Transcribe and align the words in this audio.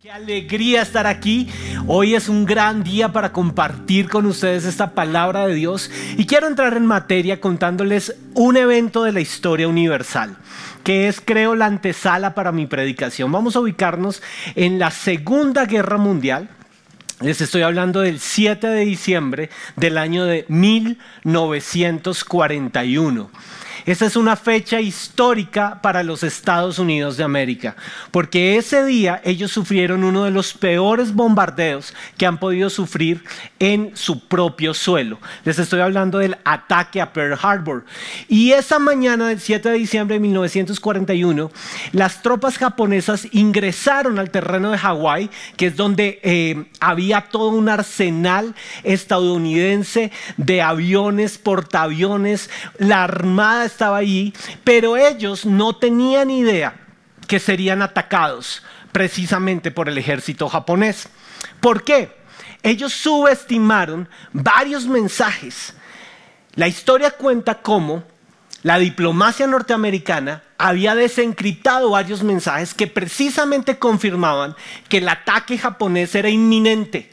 Qué 0.00 0.12
alegría 0.12 0.82
estar 0.82 1.08
aquí. 1.08 1.48
Hoy 1.88 2.14
es 2.14 2.28
un 2.28 2.44
gran 2.44 2.84
día 2.84 3.12
para 3.12 3.32
compartir 3.32 4.08
con 4.08 4.26
ustedes 4.26 4.64
esta 4.64 4.94
palabra 4.94 5.48
de 5.48 5.56
Dios 5.56 5.90
y 6.16 6.24
quiero 6.24 6.46
entrar 6.46 6.76
en 6.76 6.86
materia 6.86 7.40
contándoles 7.40 8.14
un 8.34 8.56
evento 8.56 9.02
de 9.02 9.10
la 9.10 9.20
historia 9.20 9.66
universal 9.66 10.36
que 10.84 11.08
es 11.08 11.20
creo 11.20 11.56
la 11.56 11.66
antesala 11.66 12.36
para 12.36 12.52
mi 12.52 12.66
predicación. 12.66 13.32
Vamos 13.32 13.56
a 13.56 13.60
ubicarnos 13.60 14.22
en 14.54 14.78
la 14.78 14.92
Segunda 14.92 15.66
Guerra 15.66 15.96
Mundial. 15.96 16.48
Les 17.20 17.40
estoy 17.40 17.62
hablando 17.62 18.00
del 18.00 18.20
7 18.20 18.68
de 18.68 18.84
diciembre 18.84 19.50
del 19.74 19.98
año 19.98 20.26
de 20.26 20.44
1941. 20.46 23.30
Esa 23.88 24.04
es 24.04 24.16
una 24.16 24.36
fecha 24.36 24.82
histórica 24.82 25.80
para 25.80 26.02
los 26.02 26.22
Estados 26.22 26.78
Unidos 26.78 27.16
de 27.16 27.24
América, 27.24 27.74
porque 28.10 28.58
ese 28.58 28.84
día 28.84 29.22
ellos 29.24 29.50
sufrieron 29.50 30.04
uno 30.04 30.24
de 30.24 30.30
los 30.30 30.52
peores 30.52 31.14
bombardeos 31.14 31.94
que 32.18 32.26
han 32.26 32.36
podido 32.36 32.68
sufrir 32.68 33.24
en 33.58 33.92
su 33.96 34.28
propio 34.28 34.74
suelo. 34.74 35.18
Les 35.44 35.58
estoy 35.58 35.80
hablando 35.80 36.18
del 36.18 36.36
ataque 36.44 37.00
a 37.00 37.14
Pearl 37.14 37.38
Harbor. 37.40 37.86
Y 38.28 38.52
esa 38.52 38.78
mañana 38.78 39.28
del 39.28 39.40
7 39.40 39.70
de 39.70 39.78
diciembre 39.78 40.16
de 40.16 40.20
1941, 40.20 41.50
las 41.92 42.20
tropas 42.20 42.58
japonesas 42.58 43.26
ingresaron 43.32 44.18
al 44.18 44.28
terreno 44.28 44.70
de 44.70 44.76
Hawái, 44.76 45.30
que 45.56 45.68
es 45.68 45.76
donde 45.76 46.20
eh, 46.22 46.66
había 46.78 47.22
todo 47.22 47.48
un 47.48 47.70
arsenal 47.70 48.54
estadounidense 48.84 50.12
de 50.36 50.60
aviones, 50.60 51.38
portaaviones, 51.38 52.50
la 52.76 53.04
armada 53.04 53.64
estaba 53.78 53.98
allí, 53.98 54.34
pero 54.64 54.96
ellos 54.96 55.46
no 55.46 55.76
tenían 55.76 56.32
idea 56.32 56.74
que 57.28 57.38
serían 57.38 57.80
atacados 57.80 58.64
precisamente 58.90 59.70
por 59.70 59.88
el 59.88 59.96
ejército 59.96 60.48
japonés. 60.48 61.08
¿Por 61.60 61.84
qué? 61.84 62.12
Ellos 62.64 62.92
subestimaron 62.92 64.08
varios 64.32 64.88
mensajes. 64.88 65.74
La 66.56 66.66
historia 66.66 67.12
cuenta 67.12 67.62
cómo 67.62 68.02
la 68.64 68.80
diplomacia 68.80 69.46
norteamericana 69.46 70.42
había 70.58 70.96
desencriptado 70.96 71.90
varios 71.90 72.24
mensajes 72.24 72.74
que 72.74 72.88
precisamente 72.88 73.78
confirmaban 73.78 74.56
que 74.88 74.98
el 74.98 75.08
ataque 75.08 75.56
japonés 75.56 76.16
era 76.16 76.30
inminente 76.30 77.12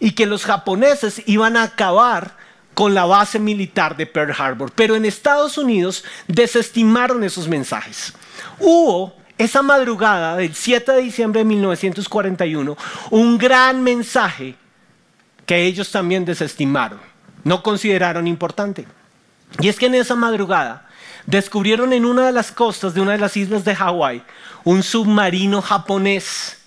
y 0.00 0.12
que 0.12 0.24
los 0.24 0.46
japoneses 0.46 1.22
iban 1.26 1.58
a 1.58 1.64
acabar 1.64 2.38
con 2.76 2.92
la 2.92 3.06
base 3.06 3.38
militar 3.38 3.96
de 3.96 4.04
Pearl 4.04 4.34
Harbor. 4.38 4.70
Pero 4.70 4.96
en 4.96 5.06
Estados 5.06 5.56
Unidos 5.56 6.04
desestimaron 6.28 7.24
esos 7.24 7.48
mensajes. 7.48 8.12
Hubo 8.60 9.16
esa 9.38 9.62
madrugada 9.62 10.36
del 10.36 10.54
7 10.54 10.92
de 10.92 11.00
diciembre 11.00 11.38
de 11.38 11.46
1941 11.46 12.76
un 13.10 13.38
gran 13.38 13.82
mensaje 13.82 14.56
que 15.46 15.64
ellos 15.64 15.90
también 15.90 16.26
desestimaron, 16.26 17.00
no 17.44 17.62
consideraron 17.62 18.26
importante. 18.26 18.86
Y 19.58 19.68
es 19.68 19.78
que 19.78 19.86
en 19.86 19.94
esa 19.94 20.14
madrugada 20.14 20.86
descubrieron 21.24 21.94
en 21.94 22.04
una 22.04 22.26
de 22.26 22.32
las 22.32 22.52
costas 22.52 22.92
de 22.92 23.00
una 23.00 23.12
de 23.12 23.18
las 23.18 23.38
islas 23.38 23.64
de 23.64 23.74
Hawái 23.74 24.22
un 24.64 24.82
submarino 24.82 25.62
japonés 25.62 26.58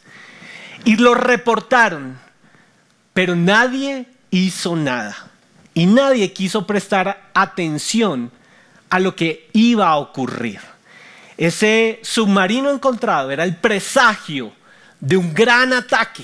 y 0.86 0.96
lo 0.96 1.14
reportaron, 1.14 2.18
pero 3.14 3.36
nadie 3.36 4.08
hizo 4.32 4.76
nada 4.76 5.29
y 5.74 5.86
nadie 5.86 6.34
quiso 6.34 6.66
prestar 6.66 7.30
atención 7.34 8.32
a 8.90 9.00
lo 9.00 9.16
que 9.16 9.50
iba 9.54 9.88
a 9.88 9.98
ocurrir. 9.98 10.60
Ese 11.38 12.00
submarino 12.04 12.70
encontrado 12.70 13.32
era 13.32 13.44
el 13.44 13.56
presagio 13.56 14.52
de 15.00 15.16
un 15.16 15.34
gran 15.34 15.72
ataque, 15.72 16.24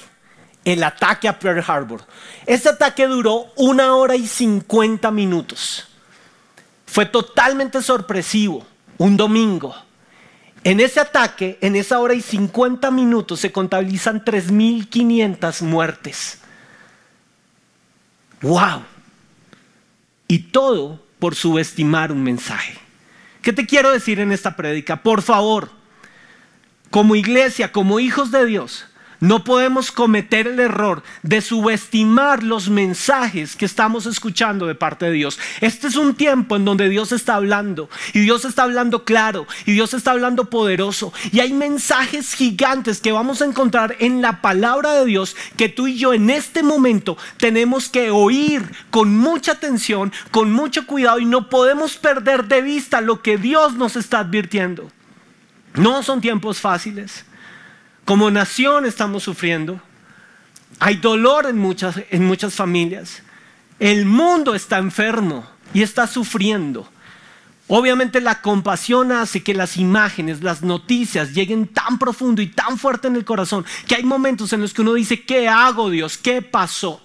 el 0.65 0.83
ataque 0.83 1.27
a 1.27 1.39
Pearl 1.39 1.63
Harbor. 1.65 2.01
Este 2.45 2.69
ataque 2.69 3.07
duró 3.07 3.51
una 3.55 3.95
hora 3.95 4.15
y 4.15 4.27
cincuenta 4.27 5.11
minutos. 5.11 5.87
Fue 6.85 7.05
totalmente 7.05 7.81
sorpresivo, 7.81 8.65
un 8.97 9.15
domingo. 9.15 9.75
En 10.63 10.79
ese 10.79 10.99
ataque, 10.99 11.59
en 11.61 11.75
esa 11.75 11.99
hora 11.99 12.13
y 12.13 12.21
cincuenta 12.21 12.89
minutos, 12.89 13.39
se 13.39 13.51
contabilizan 13.51 14.25
3.500 14.25 15.61
muertes. 15.61 16.39
¡Wow! 18.41 18.94
Y 20.27 20.39
todo 20.39 21.03
por 21.19 21.35
subestimar 21.35 22.11
un 22.11 22.23
mensaje. 22.23 22.77
¿Qué 23.41 23.53
te 23.53 23.65
quiero 23.65 23.91
decir 23.91 24.19
en 24.19 24.31
esta 24.31 24.55
prédica? 24.55 25.03
Por 25.03 25.21
favor, 25.21 25.69
como 26.89 27.15
iglesia, 27.15 27.71
como 27.71 27.99
hijos 27.99 28.31
de 28.31 28.45
Dios, 28.45 28.85
no 29.25 29.43
podemos 29.43 29.91
cometer 29.91 30.47
el 30.47 30.59
error 30.59 31.01
de 31.23 31.41
subestimar 31.41 32.43
los 32.43 32.69
mensajes 32.69 33.55
que 33.55 33.65
estamos 33.65 34.05
escuchando 34.05 34.67
de 34.67 34.75
parte 34.75 35.05
de 35.05 35.11
Dios. 35.11 35.39
Este 35.61 35.87
es 35.87 35.95
un 35.95 36.13
tiempo 36.13 36.55
en 36.55 36.65
donde 36.65 36.89
Dios 36.89 37.11
está 37.11 37.35
hablando 37.35 37.89
y 38.13 38.19
Dios 38.19 38.45
está 38.45 38.63
hablando 38.63 39.03
claro 39.03 39.47
y 39.65 39.73
Dios 39.73 39.95
está 39.95 40.11
hablando 40.11 40.49
poderoso 40.49 41.11
y 41.31 41.39
hay 41.39 41.53
mensajes 41.53 42.35
gigantes 42.35 43.01
que 43.01 43.11
vamos 43.11 43.41
a 43.41 43.45
encontrar 43.45 43.95
en 43.99 44.21
la 44.21 44.41
palabra 44.41 44.93
de 44.93 45.05
Dios 45.05 45.35
que 45.57 45.69
tú 45.69 45.87
y 45.87 45.97
yo 45.97 46.13
en 46.13 46.29
este 46.29 46.61
momento 46.61 47.17
tenemos 47.37 47.89
que 47.89 48.11
oír 48.11 48.69
con 48.91 49.17
mucha 49.17 49.53
atención, 49.53 50.13
con 50.29 50.51
mucho 50.51 50.85
cuidado 50.85 51.19
y 51.19 51.25
no 51.25 51.49
podemos 51.49 51.97
perder 51.97 52.45
de 52.45 52.61
vista 52.61 53.01
lo 53.01 53.23
que 53.23 53.37
Dios 53.37 53.73
nos 53.73 53.95
está 53.95 54.19
advirtiendo. 54.19 54.91
No 55.73 56.03
son 56.03 56.21
tiempos 56.21 56.59
fáciles. 56.61 57.25
Como 58.05 58.29
nación 58.29 58.85
estamos 58.85 59.23
sufriendo. 59.23 59.81
Hay 60.79 60.97
dolor 60.97 61.47
en 61.47 61.57
muchas, 61.57 61.99
en 62.11 62.23
muchas 62.25 62.53
familias. 62.53 63.23
El 63.79 64.05
mundo 64.05 64.53
está 64.53 64.77
enfermo 64.77 65.45
y 65.73 65.81
está 65.81 66.05
sufriendo. 66.05 66.87
Obviamente 67.67 68.21
la 68.21 68.41
compasión 68.41 69.11
hace 69.11 69.41
que 69.41 69.55
las 69.55 69.77
imágenes, 69.77 70.43
las 70.43 70.61
noticias 70.61 71.33
lleguen 71.33 71.67
tan 71.67 71.97
profundo 71.97 72.43
y 72.43 72.47
tan 72.47 72.77
fuerte 72.77 73.07
en 73.07 73.15
el 73.15 73.25
corazón 73.25 73.65
que 73.87 73.95
hay 73.95 74.03
momentos 74.03 74.53
en 74.53 74.61
los 74.61 74.71
que 74.71 74.83
uno 74.83 74.93
dice, 74.93 75.23
¿qué 75.23 75.47
hago 75.49 75.89
Dios? 75.89 76.19
¿Qué 76.19 76.43
pasó? 76.43 77.01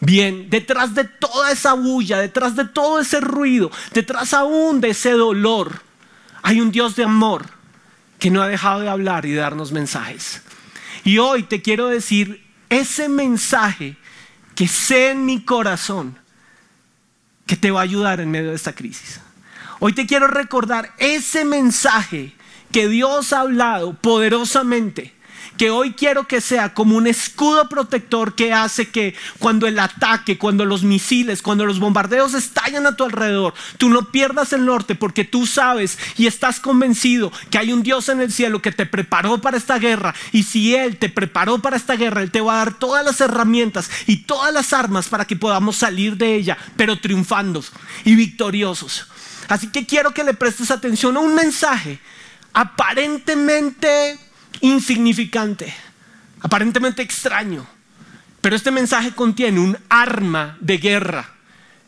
Bien, 0.00 0.50
detrás 0.50 0.94
de 0.94 1.04
toda 1.04 1.50
esa 1.50 1.72
bulla, 1.72 2.18
detrás 2.18 2.54
de 2.54 2.66
todo 2.66 3.00
ese 3.00 3.22
ruido, 3.22 3.70
detrás 3.94 4.34
aún 4.34 4.82
de 4.82 4.90
ese 4.90 5.12
dolor, 5.12 5.80
hay 6.42 6.60
un 6.60 6.70
Dios 6.70 6.94
de 6.94 7.04
amor 7.04 7.55
que 8.18 8.30
no 8.30 8.42
ha 8.42 8.48
dejado 8.48 8.80
de 8.80 8.88
hablar 8.88 9.26
y 9.26 9.34
darnos 9.34 9.72
mensajes. 9.72 10.42
Y 11.04 11.18
hoy 11.18 11.44
te 11.44 11.62
quiero 11.62 11.88
decir 11.88 12.44
ese 12.68 13.08
mensaje 13.08 13.96
que 14.54 14.68
sé 14.68 15.10
en 15.10 15.24
mi 15.24 15.42
corazón 15.42 16.18
que 17.46 17.56
te 17.56 17.70
va 17.70 17.80
a 17.80 17.84
ayudar 17.84 18.20
en 18.20 18.30
medio 18.30 18.50
de 18.50 18.56
esta 18.56 18.74
crisis. 18.74 19.20
Hoy 19.78 19.92
te 19.92 20.06
quiero 20.06 20.26
recordar 20.26 20.92
ese 20.98 21.44
mensaje 21.44 22.32
que 22.72 22.88
Dios 22.88 23.32
ha 23.32 23.40
hablado 23.40 23.94
poderosamente 23.94 25.14
que 25.56 25.70
hoy 25.70 25.92
quiero 25.92 26.26
que 26.26 26.40
sea 26.40 26.74
como 26.74 26.96
un 26.96 27.06
escudo 27.06 27.68
protector 27.68 28.34
que 28.34 28.52
hace 28.52 28.88
que 28.88 29.14
cuando 29.38 29.66
el 29.66 29.78
ataque, 29.78 30.38
cuando 30.38 30.64
los 30.64 30.82
misiles, 30.82 31.42
cuando 31.42 31.66
los 31.66 31.78
bombardeos 31.78 32.34
estallan 32.34 32.86
a 32.86 32.96
tu 32.96 33.04
alrededor, 33.04 33.54
tú 33.78 33.88
no 33.88 34.10
pierdas 34.10 34.52
el 34.52 34.64
norte 34.64 34.94
porque 34.94 35.24
tú 35.24 35.46
sabes 35.46 35.98
y 36.16 36.26
estás 36.26 36.60
convencido 36.60 37.32
que 37.50 37.58
hay 37.58 37.72
un 37.72 37.82
Dios 37.82 38.08
en 38.08 38.20
el 38.20 38.32
cielo 38.32 38.62
que 38.62 38.72
te 38.72 38.86
preparó 38.86 39.38
para 39.40 39.56
esta 39.56 39.78
guerra 39.78 40.14
y 40.32 40.42
si 40.42 40.74
Él 40.74 40.98
te 40.98 41.08
preparó 41.08 41.58
para 41.60 41.76
esta 41.76 41.96
guerra, 41.96 42.22
Él 42.22 42.30
te 42.30 42.40
va 42.40 42.54
a 42.54 42.64
dar 42.64 42.74
todas 42.74 43.04
las 43.04 43.20
herramientas 43.20 43.90
y 44.06 44.18
todas 44.18 44.52
las 44.52 44.72
armas 44.72 45.08
para 45.08 45.24
que 45.24 45.36
podamos 45.36 45.76
salir 45.76 46.16
de 46.16 46.34
ella, 46.34 46.58
pero 46.76 46.98
triunfando 46.98 47.64
y 48.04 48.14
victoriosos. 48.14 49.06
Así 49.48 49.68
que 49.68 49.86
quiero 49.86 50.12
que 50.12 50.24
le 50.24 50.34
prestes 50.34 50.70
atención 50.70 51.16
a 51.16 51.20
un 51.20 51.34
mensaje 51.34 52.00
aparentemente 52.52 54.18
insignificante, 54.60 55.74
aparentemente 56.40 57.02
extraño, 57.02 57.66
pero 58.40 58.56
este 58.56 58.70
mensaje 58.70 59.12
contiene 59.12 59.60
un 59.60 59.76
arma 59.88 60.56
de 60.60 60.78
guerra 60.78 61.32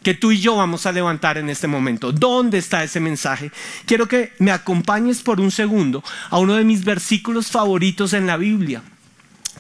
que 0.03 0.15
tú 0.15 0.33
y 0.33 0.41
yo 0.41 0.57
vamos 0.57 0.87
a 0.87 0.93
levantar 0.93 1.39
en 1.39 1.51
este 1.51 1.67
momento. 1.67 2.13
¿Dónde 2.13 2.59
está 2.59 2.83
ese 2.85 3.01
mensaje? 3.01 3.51
Quiero 3.85 4.09
que 4.09 4.33
me 4.39 4.53
acompañes 4.53 5.23
por 5.23 5.41
un 5.41 5.51
segundo 5.51 6.03
a 6.31 6.39
uno 6.39 6.55
de 6.55 6.65
mis 6.65 6.85
versículos 6.85 7.51
favoritos 7.51 8.13
en 8.13 8.27
la 8.27 8.37
Biblia. 8.37 8.83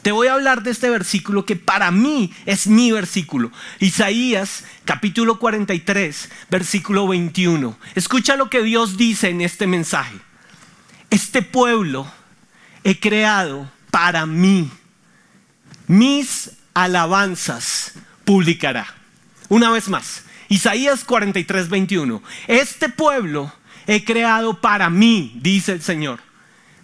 Te 0.02 0.12
voy 0.12 0.28
a 0.28 0.34
hablar 0.34 0.62
de 0.62 0.70
este 0.70 0.90
versículo 0.90 1.44
que 1.44 1.56
para 1.56 1.90
mí 1.90 2.32
es 2.46 2.66
mi 2.66 2.92
versículo. 2.92 3.50
Isaías 3.80 4.64
capítulo 4.84 5.38
43, 5.38 6.30
versículo 6.50 7.08
21. 7.08 7.76
Escucha 7.94 8.36
lo 8.36 8.48
que 8.48 8.62
Dios 8.62 8.96
dice 8.96 9.28
en 9.28 9.40
este 9.40 9.66
mensaje. 9.66 10.16
Este 11.10 11.42
pueblo 11.42 12.10
he 12.88 12.98
creado 12.98 13.70
para 13.90 14.24
mí. 14.24 14.70
Mis 15.86 16.52
alabanzas 16.72 17.92
publicará. 18.24 18.86
Una 19.50 19.70
vez 19.70 19.90
más, 19.90 20.24
Isaías 20.48 21.04
43, 21.04 21.68
21. 21.68 22.22
Este 22.46 22.88
pueblo 22.88 23.52
he 23.86 24.04
creado 24.04 24.62
para 24.62 24.88
mí, 24.88 25.38
dice 25.42 25.72
el 25.72 25.82
Señor. 25.82 26.20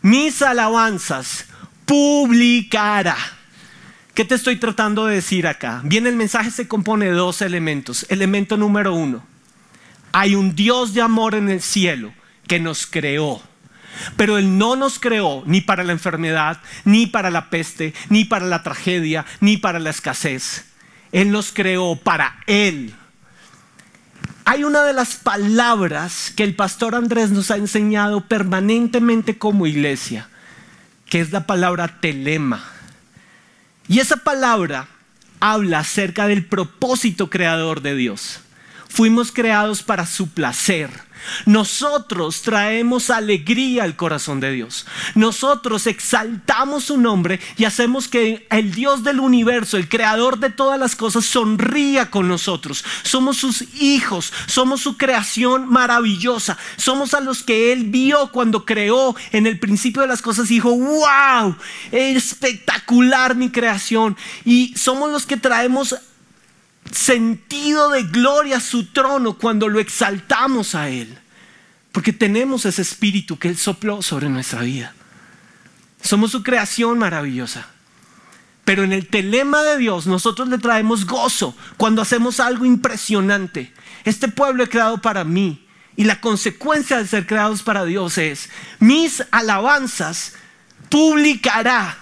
Mis 0.03 0.43
alabanzas 0.43 1.47
publicará. 1.87 3.17
¿Qué 4.13 4.27
te 4.27 4.35
estoy 4.35 4.57
tratando 4.57 5.07
de 5.07 5.15
decir 5.15 5.47
acá? 5.47 5.81
Bien, 5.85 6.07
el 6.07 6.17
mensaje 6.17 6.51
se 6.51 6.69
compone 6.69 7.07
de 7.07 7.13
dos 7.13 7.41
elementos. 7.41 8.05
Elemento 8.11 8.59
número 8.59 8.95
uno, 8.95 9.25
hay 10.13 10.35
un 10.35 10.55
Dios 10.55 10.93
de 10.93 11.01
amor 11.01 11.35
en 11.35 11.49
el 11.49 11.63
cielo 11.63 12.13
que 12.47 12.61
nos 12.61 12.87
creó. 12.87 13.54
Pero 14.17 14.39
Él 14.39 14.59
no 14.59 14.77
nos 14.77 14.99
creó 14.99 15.43
ni 15.47 15.61
para 15.61 15.85
la 15.85 15.93
enfermedad, 15.93 16.61
ni 16.85 17.07
para 17.07 17.31
la 17.31 17.51
peste, 17.51 17.95
ni 18.09 18.25
para 18.25 18.47
la 18.47 18.63
tragedia, 18.63 19.25
ni 19.41 19.57
para 19.57 19.79
la 19.79 19.91
escasez. 19.91 20.65
Él 21.13 21.31
nos 21.31 21.53
creó 21.53 21.97
para 21.97 22.37
Él. 22.47 22.95
Hay 24.45 24.65
una 24.65 24.83
de 24.83 24.93
las 24.93 25.15
palabras 25.17 26.33
que 26.37 26.45
el 26.45 26.55
pastor 26.55 26.95
Andrés 26.95 27.31
nos 27.31 27.51
ha 27.51 27.57
enseñado 27.57 28.29
permanentemente 28.29 29.39
como 29.39 29.67
iglesia, 29.67 30.29
que 31.09 31.21
es 31.21 31.33
la 31.33 31.47
palabra 31.47 32.01
telema. 32.01 32.63
Y 33.89 34.01
esa 34.01 34.17
palabra 34.19 34.89
habla 35.41 35.81
acerca 35.81 36.27
del 36.27 36.45
propósito 36.45 37.31
creador 37.31 37.81
de 37.81 37.95
Dios. 37.95 38.41
Fuimos 38.89 39.33
creados 39.33 39.83
para 39.83 40.07
su 40.07 40.31
placer. 40.31 40.91
Nosotros 41.47 42.43
traemos 42.43 43.11
alegría 43.11 43.85
al 43.85 43.97
corazón 43.97 44.41
de 44.41 44.53
Dios. 44.53 44.87
Nosotros 45.15 45.87
exaltamos 45.87 46.85
su 46.85 46.99
nombre 46.99 47.41
y 47.57 47.65
hacemos 47.65 48.09
que 48.09 48.47
el 48.51 48.73
Dios 48.73 49.05
del 49.05 49.21
universo, 49.21 49.77
el 49.77 49.89
creador 49.89 50.39
de 50.39 50.51
todas 50.51 50.79
las 50.79 50.97
cosas, 50.97 51.25
sonría 51.25 52.11
con 52.11 52.29
nosotros. 52.29 52.85
Somos 53.03 53.37
sus 53.37 53.63
hijos, 53.81 54.33
somos 54.47 54.81
su 54.81 54.97
creación 54.97 55.69
maravillosa. 55.69 56.57
Somos 56.77 57.15
a 57.15 57.21
los 57.21 57.43
que 57.43 57.73
Él 57.73 57.85
vio 57.85 58.31
cuando 58.31 58.65
creó 58.65 59.15
en 59.33 59.47
el 59.47 59.59
principio 59.59 60.03
de 60.03 60.09
las 60.09 60.23
cosas 60.23 60.51
y 60.51 60.55
dijo, 60.55 60.75
wow, 60.75 61.57
espectacular 61.91 63.35
mi 63.37 63.51
creación. 63.51 64.17
Y 64.45 64.75
somos 64.77 65.11
los 65.11 65.27
que 65.27 65.37
traemos 65.37 65.97
sentido 66.91 67.91
de 67.91 68.05
gloria 68.05 68.59
a 68.59 68.61
su 68.61 68.87
trono 68.87 69.39
cuando 69.39 69.69
lo 69.69 69.81
exaltamos 69.81 70.75
a 70.75 70.89
Él. 70.89 71.19
Porque 71.93 72.13
tenemos 72.13 72.67
ese 72.67 72.83
espíritu 72.83 73.39
que 73.39 73.49
Él 73.49 73.57
sopló 73.57 74.03
sobre 74.03 74.29
nuestra 74.29 74.63
vida. 74.63 74.95
Somos 76.03 76.33
su 76.33 76.43
creación 76.43 76.99
maravillosa. 76.99 77.67
Pero 78.65 78.83
en 78.83 78.93
el 78.93 79.09
telema 79.09 79.63
de 79.63 79.79
Dios 79.79 80.07
nosotros 80.07 80.49
le 80.49 80.59
traemos 80.59 81.07
gozo 81.07 81.57
cuando 81.77 82.03
hacemos 82.03 82.41
algo 82.41 82.65
impresionante. 82.65 83.73
Este 84.05 84.29
pueblo 84.29 84.65
he 84.65 84.69
creado 84.69 85.01
para 85.01 85.25
mí. 85.25 85.61
Y 85.97 86.05
la 86.05 86.21
consecuencia 86.21 86.99
de 86.99 87.07
ser 87.07 87.27
creados 87.27 87.63
para 87.63 87.85
Dios 87.85 88.19
es, 88.19 88.51
mis 88.81 89.23
alabanzas 89.31 90.33
publicará 90.89 91.97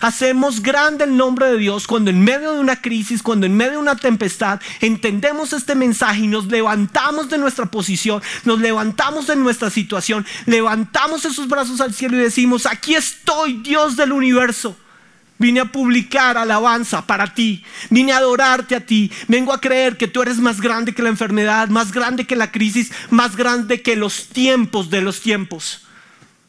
Hacemos 0.00 0.62
grande 0.62 1.04
el 1.04 1.16
nombre 1.16 1.46
de 1.46 1.58
Dios 1.58 1.86
cuando 1.86 2.10
en 2.10 2.22
medio 2.22 2.52
de 2.52 2.60
una 2.60 2.80
crisis, 2.80 3.22
cuando 3.22 3.46
en 3.46 3.56
medio 3.56 3.72
de 3.72 3.78
una 3.78 3.96
tempestad, 3.96 4.60
entendemos 4.80 5.52
este 5.52 5.74
mensaje 5.74 6.20
y 6.20 6.26
nos 6.28 6.46
levantamos 6.46 7.28
de 7.28 7.38
nuestra 7.38 7.66
posición, 7.66 8.22
nos 8.44 8.60
levantamos 8.60 9.26
de 9.26 9.36
nuestra 9.36 9.70
situación, 9.70 10.26
levantamos 10.46 11.24
esos 11.24 11.48
brazos 11.48 11.80
al 11.80 11.94
cielo 11.94 12.16
y 12.16 12.20
decimos, 12.20 12.66
aquí 12.66 12.94
estoy, 12.94 13.60
Dios 13.62 13.96
del 13.96 14.12
universo. 14.12 14.76
Vine 15.38 15.60
a 15.60 15.66
publicar 15.66 16.36
alabanza 16.36 17.06
para 17.06 17.32
ti. 17.32 17.64
Vine 17.90 18.12
a 18.12 18.18
adorarte 18.18 18.74
a 18.74 18.84
ti. 18.84 19.10
Vengo 19.28 19.52
a 19.52 19.60
creer 19.60 19.96
que 19.96 20.08
tú 20.08 20.20
eres 20.20 20.38
más 20.38 20.60
grande 20.60 20.92
que 20.92 21.02
la 21.02 21.10
enfermedad, 21.10 21.68
más 21.68 21.92
grande 21.92 22.26
que 22.26 22.34
la 22.34 22.50
crisis, 22.50 22.90
más 23.10 23.36
grande 23.36 23.80
que 23.80 23.94
los 23.94 24.26
tiempos 24.28 24.90
de 24.90 25.00
los 25.00 25.20
tiempos. 25.20 25.86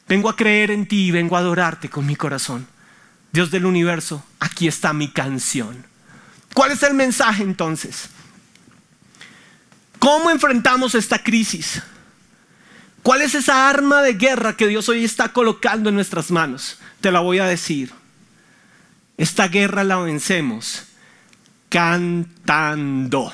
Vengo 0.08 0.28
a 0.28 0.36
creer 0.36 0.72
en 0.72 0.88
ti 0.88 1.06
y 1.06 1.12
vengo 1.12 1.36
a 1.36 1.40
adorarte 1.40 1.88
con 1.88 2.08
mi 2.08 2.16
corazón. 2.16 2.66
Dios 3.32 3.52
del 3.52 3.66
universo, 3.66 4.24
aquí 4.40 4.68
está 4.68 4.94
mi 4.94 5.10
canción. 5.10 5.86
¿Cuál 6.54 6.72
es 6.72 6.84
el 6.84 6.94
mensaje 6.94 7.44
entonces? 7.44 8.10
¿Cómo 10.00 10.32
enfrentamos 10.32 10.96
esta 10.96 11.22
crisis? 11.22 11.82
¿Cuál 13.04 13.22
es 13.22 13.36
esa 13.36 13.70
arma 13.70 14.02
de 14.02 14.14
guerra 14.14 14.58
que 14.58 14.68
Dios 14.68 14.90
hoy 14.90 15.04
está 15.04 15.32
colocando 15.32 15.90
en 15.90 15.96
nuestras 15.96 16.32
manos? 16.32 16.80
Te 17.02 17.12
la 17.12 17.20
voy 17.20 17.40
a 17.40 17.46
decir. 17.46 17.92
Esta 19.18 19.48
guerra 19.48 19.84
la 19.84 19.98
vencemos 19.98 20.84
cantando. 21.70 23.32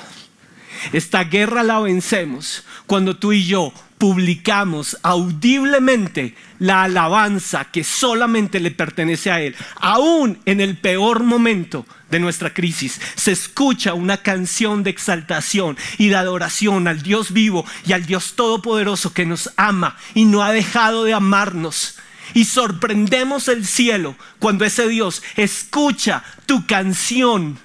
Esta 0.92 1.24
guerra 1.24 1.62
la 1.62 1.80
vencemos 1.80 2.64
cuando 2.86 3.16
tú 3.16 3.32
y 3.32 3.46
yo 3.46 3.72
publicamos 3.98 4.98
audiblemente 5.02 6.34
la 6.58 6.84
alabanza 6.84 7.64
que 7.64 7.84
solamente 7.84 8.60
le 8.60 8.70
pertenece 8.70 9.30
a 9.30 9.40
Él. 9.40 9.54
Aún 9.76 10.38
en 10.44 10.60
el 10.60 10.76
peor 10.76 11.22
momento 11.22 11.86
de 12.10 12.20
nuestra 12.20 12.52
crisis, 12.52 13.00
se 13.14 13.32
escucha 13.32 13.94
una 13.94 14.18
canción 14.18 14.82
de 14.82 14.90
exaltación 14.90 15.76
y 15.98 16.08
de 16.08 16.16
adoración 16.16 16.88
al 16.88 17.02
Dios 17.02 17.32
vivo 17.32 17.64
y 17.86 17.92
al 17.92 18.06
Dios 18.06 18.34
todopoderoso 18.36 19.12
que 19.12 19.26
nos 19.26 19.50
ama 19.56 19.96
y 20.14 20.24
no 20.24 20.42
ha 20.42 20.52
dejado 20.52 21.04
de 21.04 21.14
amarnos. 21.14 21.96
Y 22.34 22.44
sorprendemos 22.44 23.48
el 23.48 23.66
cielo 23.66 24.16
cuando 24.38 24.64
ese 24.64 24.88
Dios 24.88 25.22
escucha 25.36 26.22
tu 26.44 26.66
canción 26.66 27.58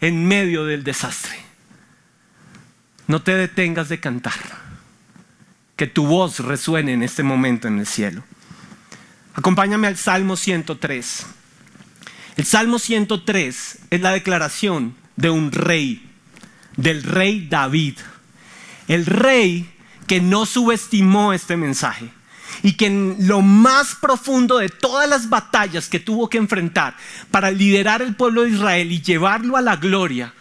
en 0.00 0.26
medio 0.26 0.64
del 0.64 0.82
desastre. 0.84 1.38
No 3.06 3.22
te 3.22 3.34
detengas 3.34 3.90
de 3.90 4.00
cantar 4.00 4.63
que 5.76 5.86
tu 5.86 6.06
voz 6.06 6.40
resuene 6.40 6.92
en 6.92 7.02
este 7.02 7.22
momento 7.22 7.68
en 7.68 7.78
el 7.78 7.86
cielo. 7.86 8.22
Acompáñame 9.34 9.88
al 9.88 9.96
Salmo 9.96 10.36
103. 10.36 11.26
El 12.36 12.44
Salmo 12.44 12.78
103 12.78 13.78
es 13.90 14.00
la 14.00 14.12
declaración 14.12 14.94
de 15.16 15.30
un 15.30 15.50
rey, 15.52 16.08
del 16.76 17.02
rey 17.02 17.46
David. 17.48 17.98
El 18.86 19.06
rey 19.06 19.68
que 20.06 20.20
no 20.20 20.46
subestimó 20.46 21.32
este 21.32 21.56
mensaje 21.56 22.10
y 22.62 22.74
que 22.74 22.86
en 22.86 23.16
lo 23.26 23.42
más 23.42 23.96
profundo 23.96 24.58
de 24.58 24.68
todas 24.68 25.08
las 25.08 25.28
batallas 25.28 25.88
que 25.88 25.98
tuvo 25.98 26.28
que 26.28 26.38
enfrentar 26.38 26.96
para 27.30 27.50
liderar 27.50 28.02
el 28.02 28.14
pueblo 28.14 28.42
de 28.42 28.50
Israel 28.50 28.92
y 28.92 29.02
llevarlo 29.02 29.56
a 29.56 29.62
la 29.62 29.76
gloria, 29.76 30.32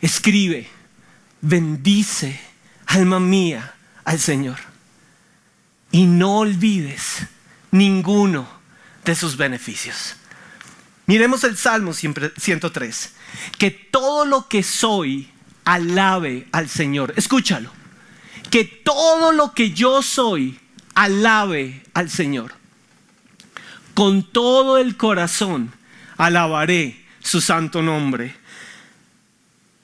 escribe, 0.00 0.68
bendice, 1.40 2.40
alma 2.86 3.20
mía, 3.20 3.74
al 4.04 4.18
Señor 4.18 4.69
y 5.92 6.06
no 6.06 6.38
olvides 6.38 7.26
ninguno 7.70 8.48
de 9.04 9.14
sus 9.14 9.36
beneficios. 9.36 10.16
Miremos 11.06 11.42
el 11.44 11.56
Salmo 11.56 11.92
103. 11.92 13.12
Que 13.58 13.70
todo 13.70 14.24
lo 14.24 14.48
que 14.48 14.62
soy 14.62 15.28
alabe 15.64 16.46
al 16.52 16.68
Señor. 16.68 17.14
Escúchalo. 17.16 17.70
Que 18.50 18.64
todo 18.64 19.32
lo 19.32 19.52
que 19.52 19.72
yo 19.72 20.02
soy 20.02 20.58
alabe 20.94 21.82
al 21.94 22.10
Señor. 22.10 22.54
Con 23.94 24.22
todo 24.22 24.78
el 24.78 24.96
corazón 24.96 25.72
alabaré 26.16 27.04
su 27.20 27.40
santo 27.40 27.82
nombre. 27.82 28.36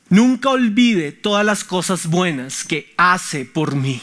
Nunca 0.09 0.51
olvide 0.51 1.11
todas 1.11 1.45
las 1.45 1.65
cosas 1.65 2.07
buenas 2.07 2.63
que 2.63 2.95
hace 2.97 3.45
por 3.45 3.75
mí. 3.75 4.01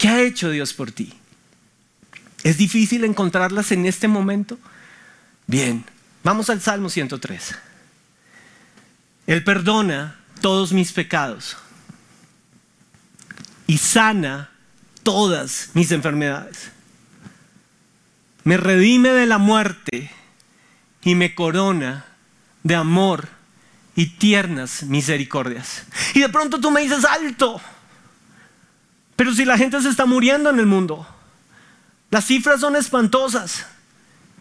¿Qué 0.00 0.08
ha 0.08 0.22
hecho 0.22 0.48
Dios 0.48 0.72
por 0.72 0.90
ti? 0.92 1.12
¿Es 2.42 2.56
difícil 2.56 3.04
encontrarlas 3.04 3.70
en 3.70 3.84
este 3.84 4.08
momento? 4.08 4.58
Bien, 5.46 5.84
vamos 6.24 6.48
al 6.48 6.62
Salmo 6.62 6.88
103. 6.88 7.54
Él 9.26 9.44
perdona 9.44 10.18
todos 10.40 10.72
mis 10.72 10.92
pecados 10.92 11.58
y 13.66 13.76
sana 13.76 14.50
todas 15.02 15.68
mis 15.74 15.92
enfermedades. 15.92 16.70
Me 18.44 18.56
redime 18.56 19.10
de 19.10 19.26
la 19.26 19.36
muerte 19.36 20.10
y 21.02 21.14
me 21.14 21.34
corona 21.34 22.06
de 22.62 22.74
amor 22.74 23.28
y 23.94 24.06
tiernas 24.06 24.82
misericordias. 24.84 25.82
Y 26.14 26.20
de 26.20 26.30
pronto 26.30 26.58
tú 26.58 26.70
me 26.70 26.80
dices, 26.80 27.04
alto, 27.04 27.60
pero 29.20 29.34
si 29.34 29.44
la 29.44 29.58
gente 29.58 29.82
se 29.82 29.90
está 29.90 30.06
muriendo 30.06 30.48
en 30.48 30.58
el 30.58 30.64
mundo, 30.64 31.06
las 32.08 32.24
cifras 32.24 32.58
son 32.58 32.74
espantosas, 32.74 33.66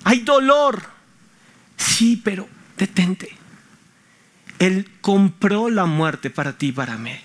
hay 0.06 0.22
dolor. 0.22 0.82
Sí, 1.76 2.22
pero 2.24 2.48
detente. 2.78 3.36
Él 4.58 4.90
compró 5.02 5.70
la 5.70 5.86
muerte 5.86 6.30
para 6.30 6.58
ti 6.58 6.68
y 6.68 6.72
para 6.72 6.98
mí. 6.98 7.20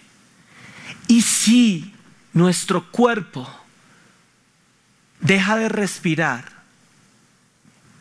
Y 1.06 1.23
si 1.23 1.94
nuestro 2.32 2.90
cuerpo 2.90 3.49
deja 5.20 5.54
de 5.54 5.68
respirar, 5.68 6.50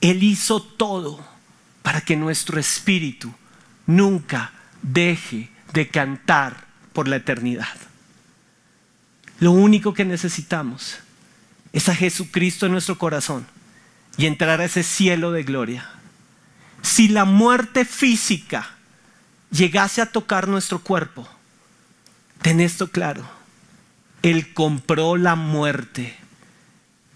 Él 0.01 0.23
hizo 0.23 0.63
todo 0.63 1.23
para 1.83 2.01
que 2.01 2.15
nuestro 2.15 2.59
espíritu 2.59 3.31
nunca 3.85 4.51
deje 4.81 5.51
de 5.73 5.89
cantar 5.89 6.65
por 6.91 7.07
la 7.07 7.17
eternidad. 7.17 7.92
Lo 9.43 9.51
único 9.51 9.93
que 9.93 10.05
necesitamos 10.05 10.99
es 11.73 11.89
a 11.89 11.95
Jesucristo 11.95 12.65
en 12.65 12.71
nuestro 12.71 12.97
corazón 12.97 13.45
y 14.15 14.25
entrar 14.25 14.61
a 14.61 14.63
ese 14.63 14.83
cielo 14.83 15.33
de 15.33 15.43
gloria. 15.43 15.89
Si 16.81 17.09
la 17.09 17.25
muerte 17.25 17.83
física 17.83 18.69
llegase 19.51 20.01
a 20.01 20.05
tocar 20.05 20.47
nuestro 20.47 20.79
cuerpo, 20.79 21.27
ten 22.41 22.61
esto 22.61 22.89
claro, 22.89 23.29
Él 24.21 24.53
compró 24.53 25.17
la 25.17 25.35
muerte 25.35 26.15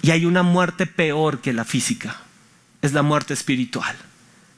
y 0.01 0.11
hay 0.11 0.25
una 0.25 0.43
muerte 0.43 0.85
peor 0.85 1.39
que 1.39 1.53
la 1.53 1.63
física, 1.63 2.17
es 2.81 2.91
la 2.91 3.03
muerte 3.03 3.35
espiritual, 3.35 3.95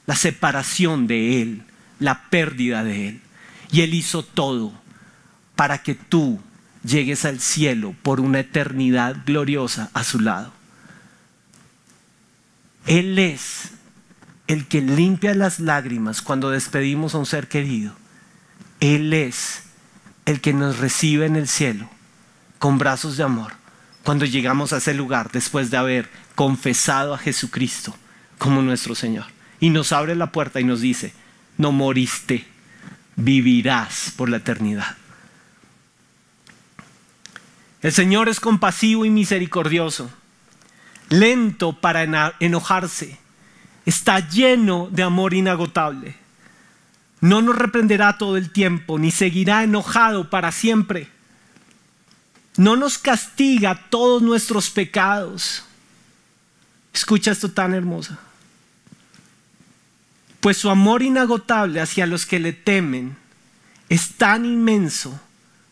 la 0.08 0.16
separación 0.16 1.06
de 1.06 1.40
Él, 1.40 1.62
la 2.00 2.22
pérdida 2.30 2.82
de 2.82 3.10
Él. 3.10 3.20
Y 3.70 3.82
Él 3.82 3.94
hizo 3.94 4.24
todo 4.24 4.72
para 5.54 5.84
que 5.84 5.94
tú 5.94 6.40
llegues 6.82 7.24
al 7.24 7.40
cielo 7.40 7.94
por 8.02 8.20
una 8.20 8.40
eternidad 8.40 9.16
gloriosa 9.26 9.90
a 9.94 10.04
su 10.04 10.20
lado. 10.20 10.52
Él 12.86 13.18
es 13.18 13.70
el 14.46 14.66
que 14.66 14.80
limpia 14.80 15.34
las 15.34 15.60
lágrimas 15.60 16.22
cuando 16.22 16.50
despedimos 16.50 17.14
a 17.14 17.18
un 17.18 17.26
ser 17.26 17.48
querido. 17.48 17.94
Él 18.80 19.12
es 19.12 19.62
el 20.24 20.40
que 20.40 20.52
nos 20.52 20.78
recibe 20.78 21.26
en 21.26 21.36
el 21.36 21.48
cielo 21.48 21.88
con 22.58 22.78
brazos 22.78 23.16
de 23.16 23.24
amor 23.24 23.52
cuando 24.02 24.24
llegamos 24.24 24.72
a 24.72 24.78
ese 24.78 24.94
lugar 24.94 25.30
después 25.30 25.70
de 25.70 25.76
haber 25.76 26.08
confesado 26.34 27.14
a 27.14 27.18
Jesucristo 27.18 27.94
como 28.38 28.62
nuestro 28.62 28.94
Señor. 28.94 29.26
Y 29.60 29.70
nos 29.70 29.92
abre 29.92 30.16
la 30.16 30.32
puerta 30.32 30.60
y 30.60 30.64
nos 30.64 30.80
dice, 30.80 31.12
no 31.58 31.70
moriste, 31.70 32.46
vivirás 33.16 34.12
por 34.16 34.30
la 34.30 34.38
eternidad. 34.38 34.96
El 37.82 37.92
Señor 37.92 38.28
es 38.28 38.40
compasivo 38.40 39.04
y 39.04 39.10
misericordioso, 39.10 40.10
lento 41.08 41.72
para 41.72 42.34
enojarse, 42.40 43.18
está 43.86 44.28
lleno 44.28 44.88
de 44.90 45.02
amor 45.02 45.32
inagotable. 45.32 46.14
No 47.20 47.42
nos 47.42 47.56
reprenderá 47.56 48.18
todo 48.18 48.36
el 48.36 48.50
tiempo, 48.50 48.98
ni 48.98 49.10
seguirá 49.10 49.62
enojado 49.62 50.30
para 50.30 50.52
siempre. 50.52 51.08
No 52.56 52.76
nos 52.76 52.98
castiga 52.98 53.86
todos 53.90 54.22
nuestros 54.22 54.70
pecados. 54.70 55.64
Escucha 56.92 57.30
esto 57.30 57.50
tan 57.50 57.74
hermosa. 57.74 58.18
Pues 60.40 60.56
su 60.56 60.70
amor 60.70 61.02
inagotable 61.02 61.80
hacia 61.80 62.06
los 62.06 62.24
que 62.26 62.40
le 62.40 62.52
temen 62.52 63.16
es 63.88 64.12
tan 64.16 64.44
inmenso 64.46 65.20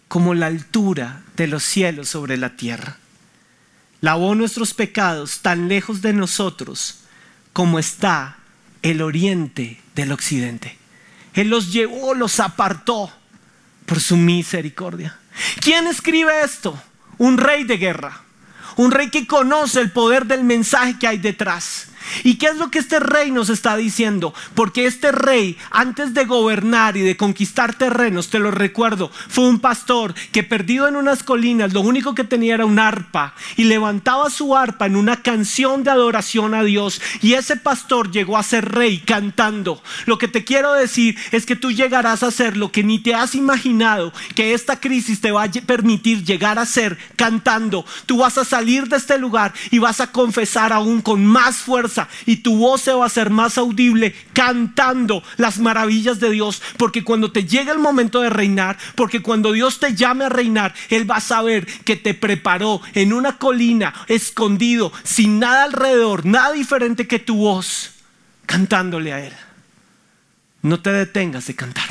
como 0.08 0.34
la 0.34 0.46
altura 0.46 1.22
de 1.36 1.46
los 1.46 1.62
cielos 1.62 2.08
sobre 2.08 2.36
la 2.36 2.56
tierra. 2.56 2.96
Lavó 4.00 4.34
nuestros 4.34 4.74
pecados 4.74 5.40
tan 5.40 5.68
lejos 5.68 6.02
de 6.02 6.12
nosotros 6.12 7.00
como 7.52 7.78
está 7.78 8.38
el 8.82 9.02
oriente 9.02 9.80
del 9.94 10.12
occidente. 10.12 10.78
Él 11.34 11.48
los 11.48 11.72
llevó, 11.72 12.14
los 12.14 12.40
apartó 12.40 13.12
por 13.86 14.00
su 14.00 14.16
misericordia. 14.16 15.18
¿Quién 15.60 15.86
escribe 15.86 16.42
esto? 16.42 16.80
Un 17.18 17.38
rey 17.38 17.64
de 17.64 17.76
guerra, 17.76 18.22
un 18.76 18.90
rey 18.90 19.10
que 19.10 19.26
conoce 19.26 19.80
el 19.80 19.90
poder 19.90 20.26
del 20.26 20.44
mensaje 20.44 20.98
que 20.98 21.06
hay 21.06 21.18
detrás 21.18 21.88
¿Y 22.24 22.36
qué 22.36 22.46
es 22.46 22.56
lo 22.56 22.70
que 22.70 22.78
este 22.78 23.00
rey 23.00 23.30
nos 23.30 23.48
está 23.48 23.76
diciendo? 23.76 24.34
Porque 24.54 24.86
este 24.86 25.12
rey, 25.12 25.56
antes 25.70 26.14
de 26.14 26.24
gobernar 26.24 26.96
y 26.96 27.02
de 27.02 27.16
conquistar 27.16 27.74
terrenos, 27.74 28.28
te 28.28 28.38
lo 28.38 28.50
recuerdo, 28.50 29.10
fue 29.28 29.48
un 29.48 29.60
pastor 29.60 30.14
que 30.32 30.42
perdido 30.42 30.88
en 30.88 30.96
unas 30.96 31.22
colinas, 31.22 31.72
lo 31.72 31.80
único 31.80 32.14
que 32.14 32.24
tenía 32.24 32.54
era 32.54 32.66
un 32.66 32.78
arpa 32.78 33.34
y 33.56 33.64
levantaba 33.64 34.30
su 34.30 34.56
arpa 34.56 34.86
en 34.86 34.96
una 34.96 35.22
canción 35.22 35.84
de 35.84 35.90
adoración 35.90 36.54
a 36.54 36.62
Dios. 36.62 37.00
Y 37.20 37.34
ese 37.34 37.56
pastor 37.56 38.10
llegó 38.10 38.36
a 38.36 38.42
ser 38.42 38.70
rey 38.72 38.98
cantando. 38.98 39.82
Lo 40.06 40.18
que 40.18 40.28
te 40.28 40.44
quiero 40.44 40.72
decir 40.72 41.16
es 41.32 41.46
que 41.46 41.56
tú 41.56 41.72
llegarás 41.72 42.22
a 42.22 42.30
ser 42.30 42.56
lo 42.56 42.72
que 42.72 42.84
ni 42.84 42.98
te 42.98 43.14
has 43.14 43.34
imaginado 43.34 44.12
que 44.34 44.54
esta 44.54 44.80
crisis 44.80 45.20
te 45.20 45.32
va 45.32 45.44
a 45.44 45.50
permitir 45.50 46.24
llegar 46.24 46.58
a 46.58 46.66
ser 46.66 46.98
cantando. 47.16 47.84
Tú 48.06 48.18
vas 48.18 48.38
a 48.38 48.44
salir 48.44 48.88
de 48.88 48.96
este 48.96 49.18
lugar 49.18 49.52
y 49.70 49.78
vas 49.78 50.00
a 50.00 50.12
confesar 50.12 50.72
aún 50.72 51.00
con 51.00 51.24
más 51.24 51.56
fuerza 51.56 51.98
y 52.26 52.37
tu 52.37 52.57
voz 52.59 52.83
se 52.83 52.93
va 52.93 53.05
a 53.05 53.07
hacer 53.07 53.31
más 53.31 53.59
audible 53.59 54.14
cantando 54.33 55.23
las 55.37 55.59
maravillas 55.59 56.21
de 56.21 56.31
Dios. 56.31 56.62
Porque 56.76 57.02
cuando 57.02 57.33
te 57.33 57.45
llegue 57.45 57.73
el 57.73 57.78
momento 57.78 58.21
de 58.21 58.31
reinar, 58.31 58.78
porque 58.95 59.23
cuando 59.23 59.52
Dios 59.52 59.81
te 59.81 59.95
llame 59.95 60.26
a 60.26 60.28
reinar, 60.28 60.75
Él 60.90 61.11
va 61.11 61.17
a 61.17 61.21
saber 61.21 61.67
que 61.85 61.97
te 61.97 62.14
preparó 62.14 62.81
en 62.95 63.12
una 63.12 63.38
colina, 63.38 63.95
escondido, 64.07 64.93
sin 65.02 65.38
nada 65.38 65.64
alrededor, 65.64 66.26
nada 66.26 66.52
diferente 66.52 67.09
que 67.09 67.19
tu 67.19 67.37
voz, 67.38 67.93
cantándole 68.47 69.12
a 69.12 69.25
Él. 69.25 69.33
No 70.62 70.81
te 70.81 70.93
detengas 70.93 71.47
de 71.47 71.55
cantar. 71.55 71.88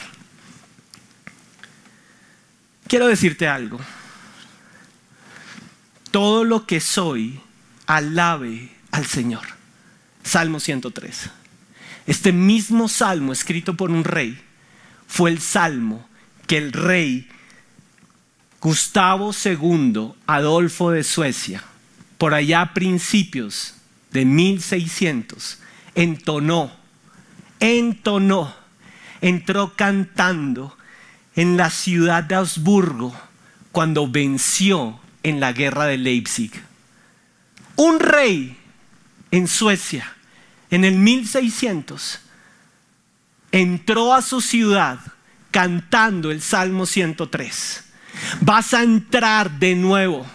Quiero 2.87 3.07
decirte 3.07 3.47
algo. 3.47 3.79
Todo 6.11 6.43
lo 6.43 6.65
que 6.65 6.79
soy, 6.79 7.39
alabe 7.85 8.71
al 8.91 9.05
Señor. 9.05 9.56
Salmo 10.27 10.59
103. 10.59 11.29
Este 12.05 12.33
mismo 12.33 12.87
salmo 12.89 13.31
escrito 13.31 13.75
por 13.75 13.91
un 13.91 14.03
rey 14.03 14.37
fue 15.07 15.29
el 15.29 15.39
salmo 15.39 16.07
que 16.47 16.57
el 16.57 16.73
rey 16.73 17.29
Gustavo 18.59 19.31
II 19.33 20.13
Adolfo 20.25 20.91
de 20.91 21.03
Suecia, 21.03 21.63
por 22.17 22.33
allá 22.33 22.61
a 22.61 22.73
principios 22.73 23.75
de 24.11 24.25
1600, 24.25 25.59
entonó, 25.95 26.71
entonó, 27.59 28.53
entró 29.21 29.75
cantando 29.75 30.77
en 31.35 31.55
la 31.55 31.69
ciudad 31.69 32.23
de 32.23 32.35
Augsburgo 32.35 33.15
cuando 33.71 34.07
venció 34.07 34.99
en 35.23 35.39
la 35.39 35.53
guerra 35.53 35.85
de 35.85 35.97
Leipzig. 35.97 36.51
Un 37.77 37.99
rey 37.99 38.57
en 39.31 39.47
Suecia 39.47 40.16
en 40.69 40.85
el 40.85 40.95
1600, 40.95 42.19
entró 43.51 44.13
a 44.13 44.21
su 44.21 44.41
ciudad 44.41 44.99
cantando 45.51 46.31
el 46.31 46.41
Salmo 46.41 46.85
103. 46.85 47.83
Vas 48.41 48.73
a 48.73 48.83
entrar 48.83 49.59
de 49.59 49.75
nuevo 49.75 50.25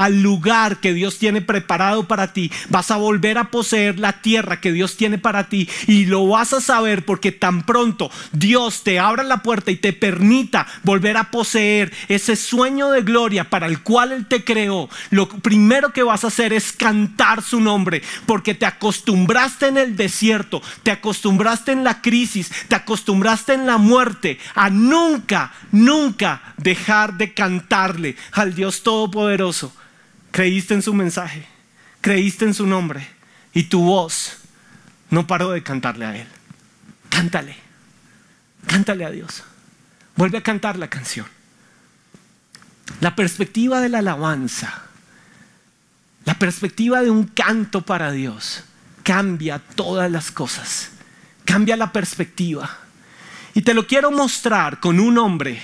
al 0.00 0.22
lugar 0.22 0.78
que 0.78 0.94
Dios 0.94 1.18
tiene 1.18 1.42
preparado 1.42 2.08
para 2.08 2.32
ti. 2.32 2.50
Vas 2.70 2.90
a 2.90 2.96
volver 2.96 3.36
a 3.36 3.50
poseer 3.50 3.98
la 3.98 4.22
tierra 4.22 4.58
que 4.58 4.72
Dios 4.72 4.96
tiene 4.96 5.18
para 5.18 5.50
ti 5.50 5.68
y 5.86 6.06
lo 6.06 6.26
vas 6.26 6.54
a 6.54 6.62
saber 6.62 7.04
porque 7.04 7.32
tan 7.32 7.64
pronto 7.64 8.10
Dios 8.32 8.82
te 8.82 8.98
abra 8.98 9.22
la 9.22 9.42
puerta 9.42 9.70
y 9.70 9.76
te 9.76 9.92
permita 9.92 10.66
volver 10.84 11.18
a 11.18 11.30
poseer 11.30 11.92
ese 12.08 12.34
sueño 12.34 12.88
de 12.90 13.02
gloria 13.02 13.50
para 13.50 13.66
el 13.66 13.82
cual 13.82 14.12
Él 14.12 14.24
te 14.24 14.42
creó. 14.42 14.88
Lo 15.10 15.28
primero 15.28 15.92
que 15.92 16.02
vas 16.02 16.24
a 16.24 16.28
hacer 16.28 16.54
es 16.54 16.72
cantar 16.72 17.42
su 17.42 17.60
nombre 17.60 18.02
porque 18.24 18.54
te 18.54 18.64
acostumbraste 18.64 19.66
en 19.66 19.76
el 19.76 19.96
desierto, 19.96 20.62
te 20.82 20.92
acostumbraste 20.92 21.72
en 21.72 21.84
la 21.84 22.00
crisis, 22.00 22.50
te 22.68 22.74
acostumbraste 22.74 23.52
en 23.52 23.66
la 23.66 23.76
muerte 23.76 24.38
a 24.54 24.70
nunca, 24.70 25.52
nunca 25.72 26.54
dejar 26.56 27.18
de 27.18 27.34
cantarle 27.34 28.16
al 28.32 28.54
Dios 28.54 28.82
Todopoderoso 28.82 29.74
creíste 30.30 30.74
en 30.74 30.82
su 30.82 30.94
mensaje, 30.94 31.46
creíste 32.00 32.44
en 32.44 32.54
su 32.54 32.66
nombre 32.66 33.06
y 33.52 33.64
tu 33.64 33.82
voz 33.82 34.38
no 35.10 35.26
paró 35.26 35.50
de 35.50 35.62
cantarle 35.62 36.04
a 36.04 36.16
Él. 36.16 36.28
Cántale, 37.08 37.56
cántale 38.66 39.04
a 39.04 39.10
Dios. 39.10 39.42
Vuelve 40.16 40.38
a 40.38 40.42
cantar 40.42 40.78
la 40.78 40.88
canción. 40.88 41.26
La 43.00 43.14
perspectiva 43.16 43.80
de 43.80 43.88
la 43.88 43.98
alabanza, 43.98 44.82
la 46.24 46.34
perspectiva 46.38 47.02
de 47.02 47.10
un 47.10 47.24
canto 47.24 47.82
para 47.82 48.12
Dios 48.12 48.64
cambia 49.02 49.58
todas 49.58 50.10
las 50.10 50.30
cosas, 50.30 50.90
cambia 51.44 51.76
la 51.76 51.92
perspectiva. 51.92 52.78
Y 53.54 53.62
te 53.62 53.74
lo 53.74 53.86
quiero 53.86 54.10
mostrar 54.10 54.80
con 54.80 55.00
un 55.00 55.18
hombre 55.18 55.62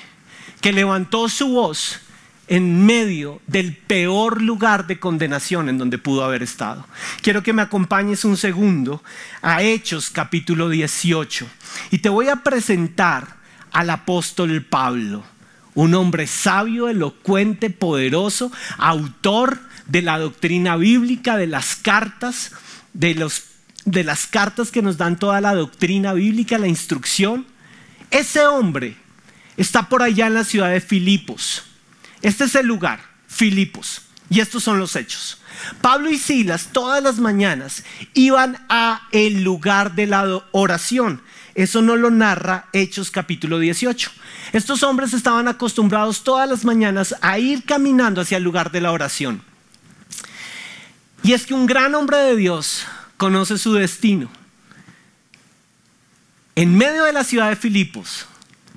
que 0.61 0.73
levantó 0.73 1.28
su 1.28 1.49
voz 1.49 2.00
en 2.49 2.87
medio 2.87 3.41
del 3.47 3.76
peor 3.76 4.41
lugar 4.41 4.87
de 4.87 5.00
condenación 5.00 5.69
en 5.69 5.79
donde 5.79 5.99
pudo 5.99 6.25
haber 6.25 6.43
estado. 6.43 6.87
Quiero 7.23 7.43
que 7.43 7.53
me 7.53 7.62
acompañes 7.62 8.25
un 8.25 8.37
segundo 8.37 9.03
a 9.43 9.62
Hechos 9.62 10.11
capítulo 10.11 10.69
18 10.69 11.47
y 11.91 11.99
te 11.99 12.09
voy 12.09 12.29
a 12.29 12.37
presentar 12.37 13.37
al 13.73 13.91
apóstol 13.91 14.62
Pablo, 14.62 15.25
un 15.75 15.95
hombre 15.95 16.26
sabio, 16.26 16.88
elocuente, 16.88 17.69
poderoso, 17.71 18.53
autor 18.79 19.61
de 19.87 20.03
la 20.03 20.19
doctrina 20.19 20.76
bíblica, 20.76 21.37
de 21.37 21.49
las 21.49 21.75
cartas, 21.75 22.53
de, 22.93 23.29
de 23.85 24.05
las 24.05 24.26
cartas 24.26 24.71
que 24.71 24.83
nos 24.83 24.97
dan 24.97 25.19
toda 25.19 25.41
la 25.41 25.55
doctrina 25.55 26.12
bíblica, 26.12 26.59
la 26.59 26.69
instrucción. 26.69 27.45
Ese 28.11 28.47
hombre 28.47 28.97
está 29.57 29.88
por 29.88 30.03
allá 30.03 30.29
en 30.29 30.35
la 30.35 30.45
ciudad 30.45 30.71
de 30.71 30.81
Filipos 30.81 31.65
este 32.23 32.44
es 32.44 32.54
el 32.54 32.66
lugar, 32.66 33.00
Filipos. 33.26 34.02
Y 34.28 34.40
estos 34.40 34.64
son 34.64 34.78
los 34.78 34.96
hechos. 34.96 35.38
Pablo 35.80 36.11
y 36.11 36.18
Silas 36.18 36.70
todas 36.73 37.02
las 37.02 37.18
mañanas 37.18 37.85
iban 38.14 38.58
a 38.68 39.02
el 39.12 39.42
lugar 39.42 39.94
de 39.94 40.06
la 40.06 40.42
oración. 40.52 41.23
Eso 41.54 41.80
no 41.80 41.96
lo 41.96 42.11
narra 42.11 42.66
Hechos 42.73 43.11
capítulo 43.11 43.58
18. 43.58 44.11
Estos 44.52 44.82
hombres 44.82 45.14
estaban 45.14 45.49
acostumbrados 45.49 46.23
todas 46.23 46.49
las 46.49 46.64
mañanas 46.64 47.14
a 47.23 47.38
ir 47.38 47.64
caminando 47.64 48.20
hacia 48.20 48.37
el 48.37 48.42
lugar 48.42 48.73
de 48.73 48.80
la 48.80 48.92
oración. 48.92 49.42
Y 51.23 51.32
es 51.32 51.46
que 51.46 51.54
un 51.54 51.66
gran 51.66 51.94
hombre 51.94 52.18
de 52.18 52.37
Dios 52.37 52.85
conoce 53.16 53.58
su 53.58 53.73
destino. 53.75 54.28
En 56.56 56.76
medio 56.76 57.04
de 57.04 57.12
la 57.12 57.25
ciudad 57.25 57.49
de 57.49 57.56
Filipos, 57.56 58.26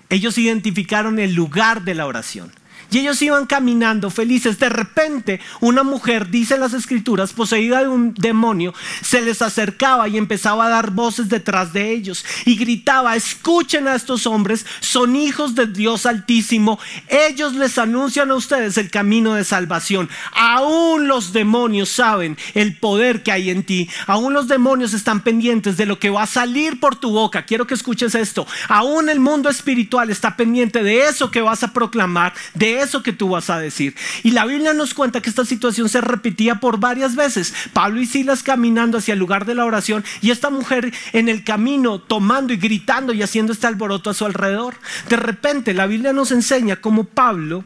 ellos 0.09 0.37
identificaron 0.37 1.19
el 1.19 1.33
lugar 1.33 1.83
de 1.83 1.95
la 1.95 2.05
oración. 2.05 2.51
Y 2.91 2.99
ellos 2.99 3.21
iban 3.21 3.45
caminando 3.45 4.09
felices. 4.09 4.59
De 4.59 4.69
repente, 4.69 5.39
una 5.59 5.83
mujer, 5.83 6.29
dice 6.29 6.57
las 6.57 6.73
escrituras, 6.73 7.33
poseída 7.33 7.81
de 7.81 7.87
un 7.87 8.13
demonio, 8.13 8.73
se 9.01 9.21
les 9.21 9.41
acercaba 9.41 10.07
y 10.07 10.17
empezaba 10.17 10.65
a 10.65 10.69
dar 10.69 10.91
voces 10.91 11.29
detrás 11.29 11.73
de 11.73 11.91
ellos. 11.91 12.25
Y 12.45 12.55
gritaba, 12.55 13.15
escuchen 13.15 13.87
a 13.87 13.95
estos 13.95 14.25
hombres, 14.25 14.65
son 14.79 15.15
hijos 15.15 15.55
de 15.55 15.67
Dios 15.67 16.05
altísimo. 16.05 16.79
Ellos 17.07 17.53
les 17.53 17.77
anuncian 17.77 18.31
a 18.31 18.35
ustedes 18.35 18.77
el 18.77 18.89
camino 18.89 19.33
de 19.33 19.43
salvación. 19.43 20.09
Aún 20.33 21.07
los 21.07 21.33
demonios 21.33 21.89
saben 21.89 22.37
el 22.53 22.77
poder 22.77 23.23
que 23.23 23.31
hay 23.31 23.49
en 23.49 23.63
ti. 23.63 23.89
Aún 24.07 24.33
los 24.33 24.47
demonios 24.47 24.93
están 24.93 25.21
pendientes 25.21 25.77
de 25.77 25.85
lo 25.85 25.99
que 25.99 26.09
va 26.09 26.23
a 26.23 26.27
salir 26.27 26.79
por 26.79 26.95
tu 26.95 27.11
boca. 27.11 27.45
Quiero 27.45 27.67
que 27.67 27.73
escuches 27.73 28.15
esto. 28.15 28.47
Aún 28.67 29.09
el 29.09 29.19
mundo 29.19 29.49
espiritual 29.49 30.09
está 30.09 30.35
pendiente 30.35 30.83
de 30.83 31.07
eso 31.07 31.31
que 31.31 31.41
vas 31.41 31.63
a 31.63 31.73
proclamar, 31.73 32.33
eso 32.81 33.03
que 33.03 33.13
tú 33.13 33.29
vas 33.29 33.49
a 33.49 33.59
decir. 33.59 33.95
Y 34.23 34.31
la 34.31 34.45
Biblia 34.45 34.73
nos 34.73 34.93
cuenta 34.93 35.21
que 35.21 35.29
esta 35.29 35.45
situación 35.45 35.89
se 35.89 36.01
repetía 36.01 36.55
por 36.55 36.79
varias 36.79 37.15
veces. 37.15 37.53
Pablo 37.73 38.01
y 38.01 38.05
Silas 38.05 38.43
caminando 38.43 38.97
hacia 38.97 39.13
el 39.13 39.19
lugar 39.19 39.45
de 39.45 39.55
la 39.55 39.65
oración 39.65 40.03
y 40.21 40.31
esta 40.31 40.49
mujer 40.49 40.93
en 41.13 41.29
el 41.29 41.43
camino 41.43 41.99
tomando 41.99 42.53
y 42.53 42.57
gritando 42.57 43.13
y 43.13 43.21
haciendo 43.21 43.53
este 43.53 43.67
alboroto 43.67 44.09
a 44.09 44.13
su 44.13 44.25
alrededor. 44.25 44.75
De 45.09 45.15
repente 45.15 45.73
la 45.73 45.87
Biblia 45.87 46.13
nos 46.13 46.31
enseña 46.31 46.77
cómo 46.77 47.03
Pablo 47.03 47.63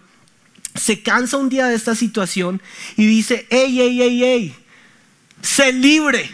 se 0.75 1.01
cansa 1.01 1.37
un 1.37 1.49
día 1.49 1.67
de 1.67 1.75
esta 1.75 1.95
situación 1.95 2.61
y 2.97 3.05
dice, 3.05 3.47
hey, 3.49 3.75
hey, 3.77 3.97
hey, 4.01 4.19
hey, 4.23 4.55
sé 5.41 5.71
libre. 5.71 6.29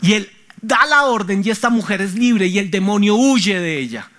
Y 0.00 0.14
él 0.14 0.30
da 0.60 0.86
la 0.86 1.04
orden 1.04 1.42
y 1.44 1.50
esta 1.50 1.70
mujer 1.70 2.00
es 2.02 2.14
libre 2.14 2.46
y 2.46 2.58
el 2.58 2.70
demonio 2.70 3.14
huye 3.14 3.58
de 3.58 3.78
ella. 3.78 4.10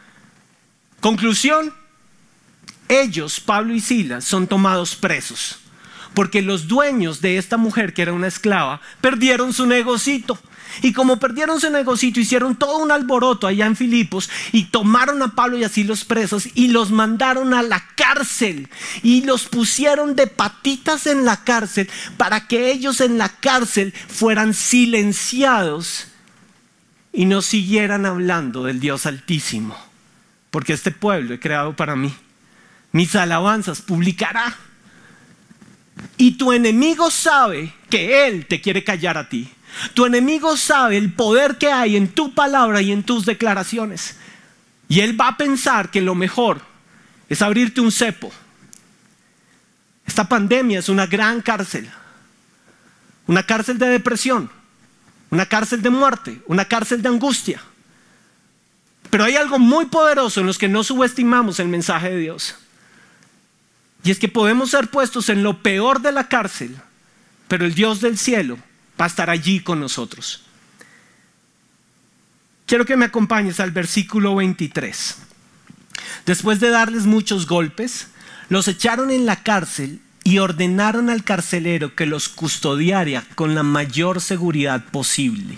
Conclusión, 1.00 1.74
ellos, 2.88 3.40
Pablo 3.40 3.74
y 3.74 3.80
Silas, 3.80 4.26
son 4.26 4.48
tomados 4.48 4.96
presos. 4.96 5.60
Porque 6.14 6.42
los 6.42 6.68
dueños 6.68 7.22
de 7.22 7.38
esta 7.38 7.58
mujer, 7.58 7.94
que 7.94 8.04
era 8.04 8.14
una 8.14 8.28
esclava, 8.28 8.82
perdieron 9.02 9.54
su 9.54 9.66
negocito. 9.66 10.38
Y 10.82 10.94
como 10.94 11.20
perdieron 11.20 11.60
su 11.60 11.70
negocito, 11.70 12.20
hicieron 12.20 12.56
todo 12.56 12.78
un 12.80 12.92
alboroto 12.92 13.46
allá 13.46 13.66
en 13.66 13.76
Filipos 13.76 14.30
y 14.52 14.66
tomaron 14.66 15.22
a 15.22 15.36
Pablo 15.36 15.58
y 15.58 15.64
así 15.64 15.84
los 15.84 16.04
presos 16.04 16.48
y 16.56 16.70
los 16.70 16.90
mandaron 16.90 17.54
a 17.54 17.62
la 17.62 17.86
cárcel 17.96 18.70
y 19.04 19.22
los 19.24 19.46
pusieron 19.46 20.16
de 20.16 20.26
patitas 20.26 21.06
en 21.06 21.26
la 21.26 21.44
cárcel 21.44 21.90
para 22.18 22.48
que 22.48 22.72
ellos 22.72 23.02
en 23.02 23.20
la 23.20 23.30
cárcel 23.30 23.94
fueran 24.08 24.56
silenciados 24.56 26.08
y 27.12 27.26
no 27.26 27.44
siguieran 27.44 28.08
hablando 28.08 28.64
del 28.64 28.80
Dios 28.80 29.06
Altísimo. 29.06 29.78
Porque 30.50 30.74
este 30.74 30.90
pueblo 30.90 31.36
he 31.36 31.40
creado 31.40 31.76
para 31.76 31.96
mí 31.96 32.16
mis 32.94 33.16
alabanzas 33.16 33.82
publicará. 33.82 34.56
Y 36.18 36.38
tu 36.38 36.54
enemigo 36.54 37.12
sabe 37.12 37.74
que 37.90 38.28
Él 38.28 38.46
te 38.46 38.62
quiere 38.62 38.84
callar 38.84 39.18
a 39.18 39.28
ti. 39.28 39.52
Tu 39.94 40.06
enemigo 40.06 40.56
sabe 40.56 40.98
el 40.98 41.12
poder 41.12 41.58
que 41.58 41.72
hay 41.72 41.98
en 41.98 42.08
tu 42.08 42.34
palabra 42.34 42.82
y 42.82 42.92
en 42.92 43.04
tus 43.04 43.26
declaraciones. 43.26 44.16
Y 44.88 45.02
Él 45.02 45.20
va 45.20 45.30
a 45.30 45.38
pensar 45.38 45.90
que 45.90 46.02
lo 46.02 46.16
mejor 46.16 46.62
es 47.28 47.42
abrirte 47.42 47.82
un 47.82 47.92
cepo. 47.92 48.32
Esta 50.06 50.30
pandemia 50.30 50.80
es 50.80 50.90
una 50.90 51.08
gran 51.08 51.42
cárcel. 51.42 51.90
Una 53.26 53.44
cárcel 53.44 53.80
de 53.80 53.88
depresión. 53.88 54.52
Una 55.32 55.48
cárcel 55.48 55.82
de 55.82 55.90
muerte. 55.90 56.42
Una 56.46 56.66
cárcel 56.66 57.02
de 57.02 57.10
angustia. 57.10 57.62
Pero 59.10 59.24
hay 59.24 59.36
algo 59.36 59.58
muy 59.58 59.86
poderoso 59.86 60.42
en 60.42 60.46
los 60.46 60.60
que 60.60 60.68
no 60.68 60.84
subestimamos 60.84 61.60
el 61.60 61.70
mensaje 61.70 62.12
de 62.12 62.18
Dios. 62.18 62.56
Y 64.04 64.12
es 64.12 64.20
que 64.20 64.28
podemos 64.28 64.72
ser 64.72 64.90
puestos 64.90 65.30
en 65.30 65.44
lo 65.44 65.64
peor 65.64 66.02
de 66.02 66.12
la 66.12 66.28
cárcel, 66.28 66.76
pero 67.48 67.66
el 67.66 67.74
Dios 67.74 68.02
del 68.02 68.18
cielo 68.18 68.58
va 69.00 69.06
a 69.06 69.08
estar 69.08 69.30
allí 69.30 69.62
con 69.62 69.80
nosotros. 69.80 70.44
Quiero 72.66 72.86
que 72.86 72.98
me 72.98 73.06
acompañes 73.06 73.60
al 73.60 73.72
versículo 73.72 74.36
23. 74.36 75.18
Después 76.26 76.60
de 76.60 76.70
darles 76.70 77.06
muchos 77.06 77.48
golpes, 77.48 78.08
los 78.50 78.68
echaron 78.68 79.12
en 79.12 79.26
la 79.26 79.44
cárcel 79.44 80.02
y 80.24 80.40
ordenaron 80.40 81.10
al 81.10 81.24
carcelero 81.24 81.96
que 81.96 82.06
los 82.06 82.30
custodiara 82.30 83.24
con 83.36 83.56
la 83.56 83.64
mayor 83.64 84.22
seguridad 84.22 84.86
posible. 84.86 85.58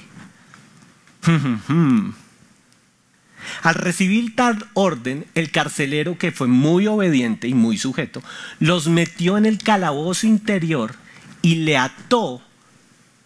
Al 3.61 3.75
recibir 3.75 4.35
tal 4.35 4.65
orden, 4.73 5.25
el 5.35 5.51
carcelero, 5.51 6.17
que 6.17 6.31
fue 6.31 6.47
muy 6.47 6.87
obediente 6.87 7.47
y 7.47 7.53
muy 7.53 7.77
sujeto, 7.77 8.21
los 8.59 8.87
metió 8.87 9.37
en 9.37 9.45
el 9.45 9.57
calabozo 9.57 10.27
interior 10.27 10.95
y 11.41 11.55
le 11.55 11.77
ató 11.77 12.41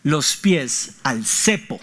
los 0.03 0.36
pies 0.38 0.95
al 1.03 1.25
cepo 1.25 1.79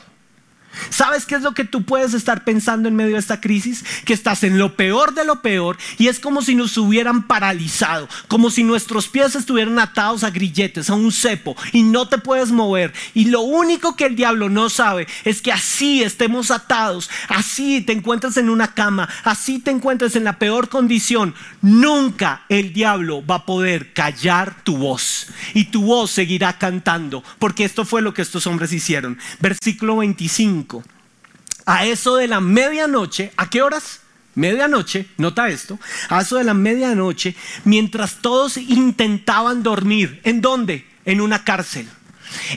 ¿Sabes 0.90 1.26
qué 1.26 1.36
es 1.36 1.42
lo 1.42 1.54
que 1.54 1.64
tú 1.64 1.84
puedes 1.84 2.14
estar 2.14 2.44
pensando 2.44 2.88
en 2.88 2.96
medio 2.96 3.14
de 3.14 3.20
esta 3.20 3.40
crisis? 3.40 3.84
Que 4.04 4.12
estás 4.12 4.44
en 4.44 4.58
lo 4.58 4.76
peor 4.76 5.14
de 5.14 5.24
lo 5.24 5.42
peor 5.42 5.78
y 5.98 6.08
es 6.08 6.20
como 6.20 6.42
si 6.42 6.54
nos 6.54 6.76
hubieran 6.76 7.26
paralizado, 7.26 8.08
como 8.28 8.50
si 8.50 8.64
nuestros 8.64 9.08
pies 9.08 9.34
estuvieran 9.34 9.78
atados 9.78 10.24
a 10.24 10.30
grilletes, 10.30 10.90
a 10.90 10.94
un 10.94 11.12
cepo 11.12 11.56
y 11.72 11.82
no 11.82 12.08
te 12.08 12.18
puedes 12.18 12.50
mover. 12.50 12.92
Y 13.14 13.26
lo 13.26 13.40
único 13.40 13.96
que 13.96 14.06
el 14.06 14.16
diablo 14.16 14.48
no 14.48 14.68
sabe 14.70 15.06
es 15.24 15.42
que 15.42 15.52
así 15.52 16.02
estemos 16.02 16.50
atados, 16.50 17.10
así 17.28 17.80
te 17.80 17.92
encuentras 17.92 18.36
en 18.36 18.50
una 18.50 18.74
cama, 18.74 19.08
así 19.24 19.58
te 19.58 19.70
encuentras 19.70 20.16
en 20.16 20.24
la 20.24 20.38
peor 20.38 20.68
condición. 20.68 21.34
Nunca 21.62 22.42
el 22.48 22.72
diablo 22.72 23.24
va 23.24 23.36
a 23.36 23.46
poder 23.46 23.92
callar 23.92 24.62
tu 24.64 24.76
voz 24.76 25.28
y 25.54 25.66
tu 25.66 25.82
voz 25.82 26.10
seguirá 26.10 26.58
cantando, 26.58 27.22
porque 27.38 27.64
esto 27.64 27.84
fue 27.84 28.02
lo 28.02 28.14
que 28.14 28.22
estos 28.22 28.46
hombres 28.46 28.72
hicieron. 28.72 29.18
Versículo 29.40 29.96
25 29.96 30.65
a 31.66 31.84
eso 31.84 32.16
de 32.16 32.28
la 32.28 32.40
medianoche, 32.40 33.32
¿a 33.36 33.50
qué 33.50 33.62
horas? 33.62 34.00
Medianoche, 34.34 35.08
nota 35.16 35.48
esto, 35.48 35.78
a 36.08 36.20
eso 36.20 36.36
de 36.36 36.44
la 36.44 36.54
medianoche, 36.54 37.34
mientras 37.64 38.16
todos 38.16 38.56
intentaban 38.56 39.62
dormir, 39.62 40.20
¿en 40.24 40.40
dónde? 40.40 40.86
En 41.04 41.20
una 41.20 41.42
cárcel. 41.42 41.88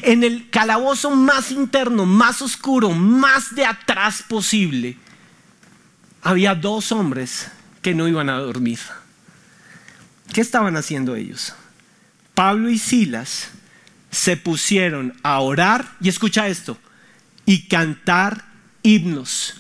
En 0.02 0.24
el 0.24 0.50
calabozo 0.50 1.12
más 1.12 1.52
interno, 1.52 2.06
más 2.06 2.42
oscuro, 2.42 2.92
más 2.92 3.56
de 3.56 3.66
atrás 3.66 4.24
posible, 4.28 4.98
había 6.22 6.54
dos 6.54 6.92
hombres 6.92 7.50
que 7.82 7.96
no 7.96 8.08
iban 8.08 8.30
a 8.30 8.40
dormir. 8.40 8.80
¿Qué 10.34 10.42
estaban 10.42 10.76
haciendo 10.76 11.16
ellos? 11.16 11.54
Pablo 12.34 12.70
y 12.70 12.78
Silas 12.78 13.50
se 14.12 14.38
pusieron 14.38 15.18
a 15.24 15.40
orar, 15.40 15.96
y 16.02 16.10
escucha 16.10 16.48
esto, 16.48 16.78
y 17.50 17.68
cantar 17.68 18.46
himnos. 18.84 19.59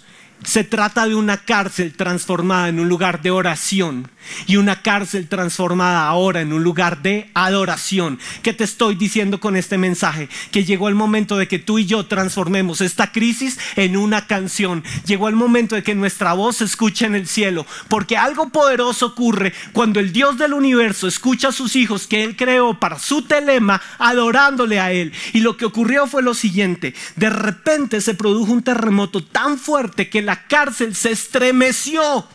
Se 0.49 0.63
trata 0.63 1.07
de 1.07 1.13
una 1.13 1.37
cárcel 1.37 1.93
transformada 1.93 2.69
en 2.69 2.79
un 2.79 2.89
lugar 2.89 3.21
de 3.21 3.29
oración 3.29 4.09
y 4.47 4.55
una 4.55 4.81
cárcel 4.81 5.27
transformada 5.27 6.07
ahora 6.07 6.41
en 6.41 6.53
un 6.53 6.63
lugar 6.63 7.03
de 7.03 7.29
adoración. 7.35 8.17
¿Qué 8.41 8.53
te 8.53 8.63
estoy 8.63 8.95
diciendo 8.95 9.39
con 9.39 9.55
este 9.55 9.77
mensaje? 9.77 10.27
Que 10.51 10.65
llegó 10.65 10.89
el 10.89 10.95
momento 10.95 11.37
de 11.37 11.47
que 11.47 11.59
tú 11.59 11.77
y 11.77 11.85
yo 11.85 12.07
transformemos 12.07 12.81
esta 12.81 13.11
crisis 13.11 13.59
en 13.75 13.95
una 13.95 14.25
canción. 14.25 14.83
Llegó 15.05 15.29
el 15.29 15.35
momento 15.35 15.75
de 15.75 15.83
que 15.83 15.93
nuestra 15.93 16.33
voz 16.33 16.57
se 16.57 16.65
escuche 16.65 17.05
en 17.05 17.13
el 17.13 17.27
cielo, 17.27 17.67
porque 17.87 18.17
algo 18.17 18.49
poderoso 18.49 19.05
ocurre 19.05 19.53
cuando 19.71 19.99
el 19.99 20.11
Dios 20.11 20.39
del 20.39 20.53
universo 20.53 21.07
escucha 21.07 21.49
a 21.49 21.51
sus 21.51 21.75
hijos 21.75 22.07
que 22.07 22.23
Él 22.23 22.35
creó 22.35 22.79
para 22.79 22.97
su 22.97 23.21
telema, 23.21 23.79
adorándole 23.99 24.79
a 24.79 24.91
Él. 24.91 25.13
Y 25.33 25.41
lo 25.41 25.57
que 25.57 25.65
ocurrió 25.65 26.07
fue 26.07 26.23
lo 26.23 26.33
siguiente, 26.33 26.95
de 27.17 27.29
repente 27.29 28.01
se 28.01 28.15
produjo 28.15 28.51
un 28.51 28.63
terremoto 28.63 29.23
tan 29.23 29.59
fuerte 29.59 30.09
que 30.09 30.23
la 30.23 30.38
cárcel 30.47 30.95
se 30.95 31.11
estremeció 31.11 32.27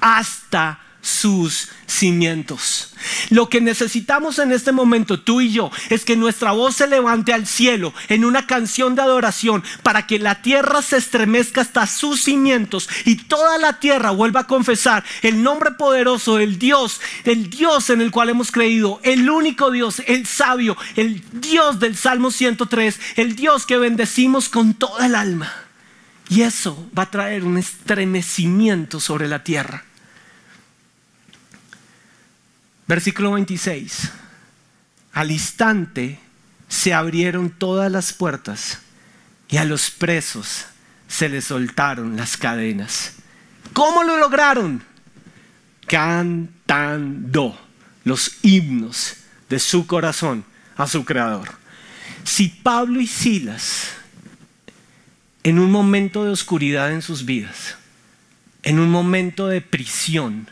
hasta 0.00 0.80
sus 1.04 1.68
cimientos. 1.86 2.94
Lo 3.28 3.50
que 3.50 3.60
necesitamos 3.60 4.38
en 4.38 4.52
este 4.52 4.72
momento, 4.72 5.20
tú 5.20 5.42
y 5.42 5.52
yo, 5.52 5.70
es 5.90 6.04
que 6.04 6.16
nuestra 6.16 6.52
voz 6.52 6.76
se 6.76 6.86
levante 6.86 7.34
al 7.34 7.46
cielo 7.46 7.92
en 8.08 8.24
una 8.24 8.46
canción 8.46 8.94
de 8.94 9.02
adoración 9.02 9.62
para 9.82 10.06
que 10.06 10.18
la 10.18 10.40
tierra 10.40 10.80
se 10.80 10.96
estremezca 10.96 11.60
hasta 11.60 11.86
sus 11.86 12.24
cimientos 12.24 12.88
y 13.04 13.16
toda 13.16 13.58
la 13.58 13.80
tierra 13.80 14.12
vuelva 14.12 14.40
a 14.40 14.46
confesar 14.46 15.04
el 15.20 15.42
nombre 15.42 15.72
poderoso 15.72 16.36
del 16.36 16.58
Dios, 16.58 17.02
el 17.24 17.50
Dios 17.50 17.90
en 17.90 18.00
el 18.00 18.10
cual 18.10 18.30
hemos 18.30 18.50
creído, 18.50 18.98
el 19.02 19.28
único 19.28 19.70
Dios, 19.70 20.02
el 20.06 20.26
sabio, 20.26 20.76
el 20.96 21.22
Dios 21.32 21.80
del 21.80 21.96
Salmo 21.96 22.30
103, 22.30 22.98
el 23.16 23.36
Dios 23.36 23.66
que 23.66 23.76
bendecimos 23.76 24.48
con 24.48 24.72
toda 24.72 25.04
el 25.04 25.14
alma. 25.14 25.63
Y 26.28 26.42
eso 26.42 26.90
va 26.96 27.04
a 27.04 27.10
traer 27.10 27.44
un 27.44 27.58
estremecimiento 27.58 29.00
sobre 29.00 29.28
la 29.28 29.44
tierra. 29.44 29.84
Versículo 32.86 33.32
26. 33.32 34.10
Al 35.12 35.30
instante 35.30 36.18
se 36.68 36.92
abrieron 36.92 37.50
todas 37.50 37.90
las 37.90 38.12
puertas 38.12 38.80
y 39.48 39.58
a 39.58 39.64
los 39.64 39.90
presos 39.90 40.66
se 41.08 41.28
les 41.28 41.44
soltaron 41.44 42.16
las 42.16 42.36
cadenas. 42.36 43.12
¿Cómo 43.72 44.02
lo 44.02 44.18
lograron? 44.18 44.82
Cantando 45.86 47.58
los 48.04 48.38
himnos 48.42 49.16
de 49.48 49.58
su 49.58 49.86
corazón 49.86 50.44
a 50.76 50.86
su 50.86 51.04
creador. 51.04 51.52
Si 52.24 52.48
Pablo 52.48 53.00
y 53.00 53.06
Silas, 53.06 53.92
en 55.44 55.58
un 55.58 55.70
momento 55.70 56.24
de 56.24 56.30
oscuridad 56.30 56.90
en 56.90 57.02
sus 57.02 57.26
vidas, 57.26 57.76
en 58.62 58.80
un 58.80 58.90
momento 58.90 59.46
de 59.46 59.60
prisión, 59.60 60.48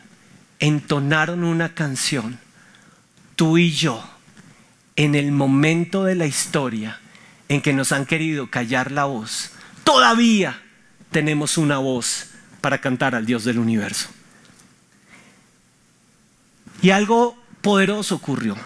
entonaron 0.61 1.45
una 1.45 1.75
canción, 1.75 2.39
tú 3.35 3.57
y 3.57 3.73
yo, 3.73 4.09
en 4.95 5.15
el 5.15 5.33
momento 5.33 6.05
de 6.05 6.15
la 6.15 6.27
historia 6.27 7.01
en 7.49 7.63
que 7.63 7.73
nos 7.73 7.91
han 7.91 8.05
querido 8.05 8.51
callar 8.51 8.93
la 8.93 9.05
voz, 9.05 9.53
todavía 9.83 10.61
tenemos 11.11 11.57
una 11.57 11.79
voz 11.79 12.29
para 12.61 12.81
cantar 12.81 13.15
al 13.15 13.25
Dios 13.25 13.45
del 13.45 13.59
universo. 13.59 14.11
Y 16.83 16.91
algo 16.91 17.37
poderoso 17.63 18.17
ocurrió. 18.17 18.57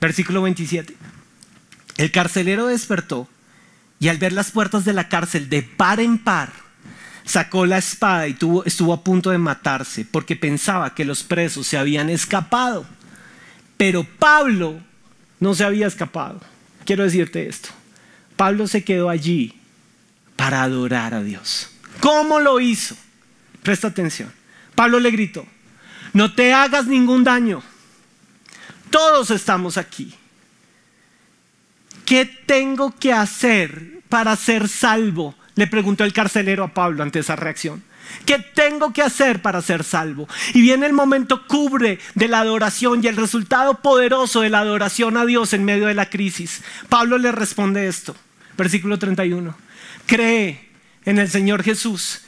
Versículo 0.00 0.40
27. 0.42 0.96
El 1.98 2.10
carcelero 2.10 2.66
despertó 2.66 3.28
y 4.04 4.08
al 4.10 4.18
ver 4.18 4.34
las 4.34 4.50
puertas 4.50 4.84
de 4.84 4.92
la 4.92 5.08
cárcel 5.08 5.48
de 5.48 5.62
par 5.62 5.98
en 5.98 6.18
par, 6.18 6.52
sacó 7.24 7.64
la 7.64 7.78
espada 7.78 8.28
y 8.28 8.36
estuvo 8.66 8.92
a 8.92 9.02
punto 9.02 9.30
de 9.30 9.38
matarse 9.38 10.04
porque 10.04 10.36
pensaba 10.36 10.94
que 10.94 11.06
los 11.06 11.22
presos 11.22 11.66
se 11.66 11.78
habían 11.78 12.10
escapado. 12.10 12.84
Pero 13.78 14.04
Pablo 14.04 14.78
no 15.40 15.54
se 15.54 15.64
había 15.64 15.86
escapado. 15.86 16.38
Quiero 16.84 17.02
decirte 17.02 17.48
esto. 17.48 17.70
Pablo 18.36 18.66
se 18.66 18.84
quedó 18.84 19.08
allí 19.08 19.54
para 20.36 20.62
adorar 20.62 21.14
a 21.14 21.22
Dios. 21.22 21.70
¿Cómo 22.00 22.40
lo 22.40 22.60
hizo? 22.60 22.94
Presta 23.62 23.88
atención. 23.88 24.30
Pablo 24.74 25.00
le 25.00 25.12
gritó, 25.12 25.46
no 26.12 26.34
te 26.34 26.52
hagas 26.52 26.86
ningún 26.86 27.24
daño. 27.24 27.62
Todos 28.90 29.30
estamos 29.30 29.78
aquí. 29.78 30.12
¿Qué 32.04 32.26
tengo 32.26 32.94
que 32.94 33.10
hacer 33.10 33.93
para 34.14 34.36
ser 34.36 34.68
salvo? 34.68 35.34
Le 35.56 35.66
preguntó 35.66 36.04
el 36.04 36.12
carcelero 36.12 36.62
a 36.62 36.72
Pablo 36.72 37.02
ante 37.02 37.18
esa 37.18 37.34
reacción. 37.34 37.82
¿Qué 38.24 38.38
tengo 38.38 38.92
que 38.92 39.02
hacer 39.02 39.42
para 39.42 39.60
ser 39.60 39.82
salvo? 39.82 40.28
Y 40.52 40.62
viene 40.62 40.86
el 40.86 40.92
momento 40.92 41.48
cubre 41.48 41.98
de 42.14 42.28
la 42.28 42.38
adoración 42.38 43.02
y 43.02 43.08
el 43.08 43.16
resultado 43.16 43.82
poderoso 43.82 44.42
de 44.42 44.50
la 44.50 44.60
adoración 44.60 45.16
a 45.16 45.26
Dios 45.26 45.52
en 45.52 45.64
medio 45.64 45.88
de 45.88 45.94
la 45.94 46.10
crisis. 46.10 46.62
Pablo 46.88 47.18
le 47.18 47.32
responde 47.32 47.88
esto, 47.88 48.14
versículo 48.56 49.00
31. 49.00 49.52
Cree 50.06 50.68
en 51.04 51.18
el 51.18 51.28
Señor 51.28 51.64
Jesús 51.64 52.20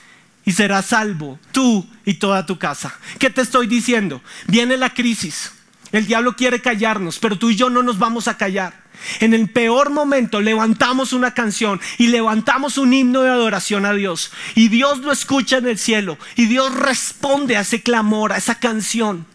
y 0.45 0.51
serás 0.51 0.87
salvo 0.87 1.39
tú 1.53 1.89
y 2.05 2.15
toda 2.15 2.47
tu 2.47 2.59
casa. 2.59 2.99
¿Qué 3.21 3.31
te 3.31 3.43
estoy 3.43 3.69
diciendo? 3.69 4.21
Viene 4.49 4.77
la 4.77 4.91
crisis. 4.91 5.53
El 5.93 6.07
diablo 6.07 6.37
quiere 6.37 6.61
callarnos, 6.61 7.19
pero 7.19 7.39
tú 7.39 7.51
y 7.51 7.57
yo 7.57 7.71
no 7.71 7.83
nos 7.83 7.99
vamos 7.99 8.29
a 8.29 8.37
callar. 8.37 8.87
En 9.21 9.35
el 9.35 9.51
peor 9.51 9.91
momento 9.91 10.41
levantamos 10.41 11.13
una 11.13 11.35
canción 11.35 11.81
y 11.99 12.09
levantamos 12.09 12.79
un 12.79 12.93
himno 12.93 13.23
de 13.23 13.31
adoración 13.31 13.87
a 13.87 13.93
Dios. 13.93 14.33
Y 14.55 14.69
Dios 14.69 14.99
lo 14.99 15.13
escucha 15.13 15.59
en 15.59 15.69
el 15.69 15.79
cielo. 15.79 16.19
Y 16.35 16.47
Dios 16.47 16.75
responde 16.75 17.57
a 17.57 17.61
ese 17.61 17.83
clamor, 17.83 18.33
a 18.33 18.39
esa 18.39 18.59
canción. 18.59 19.27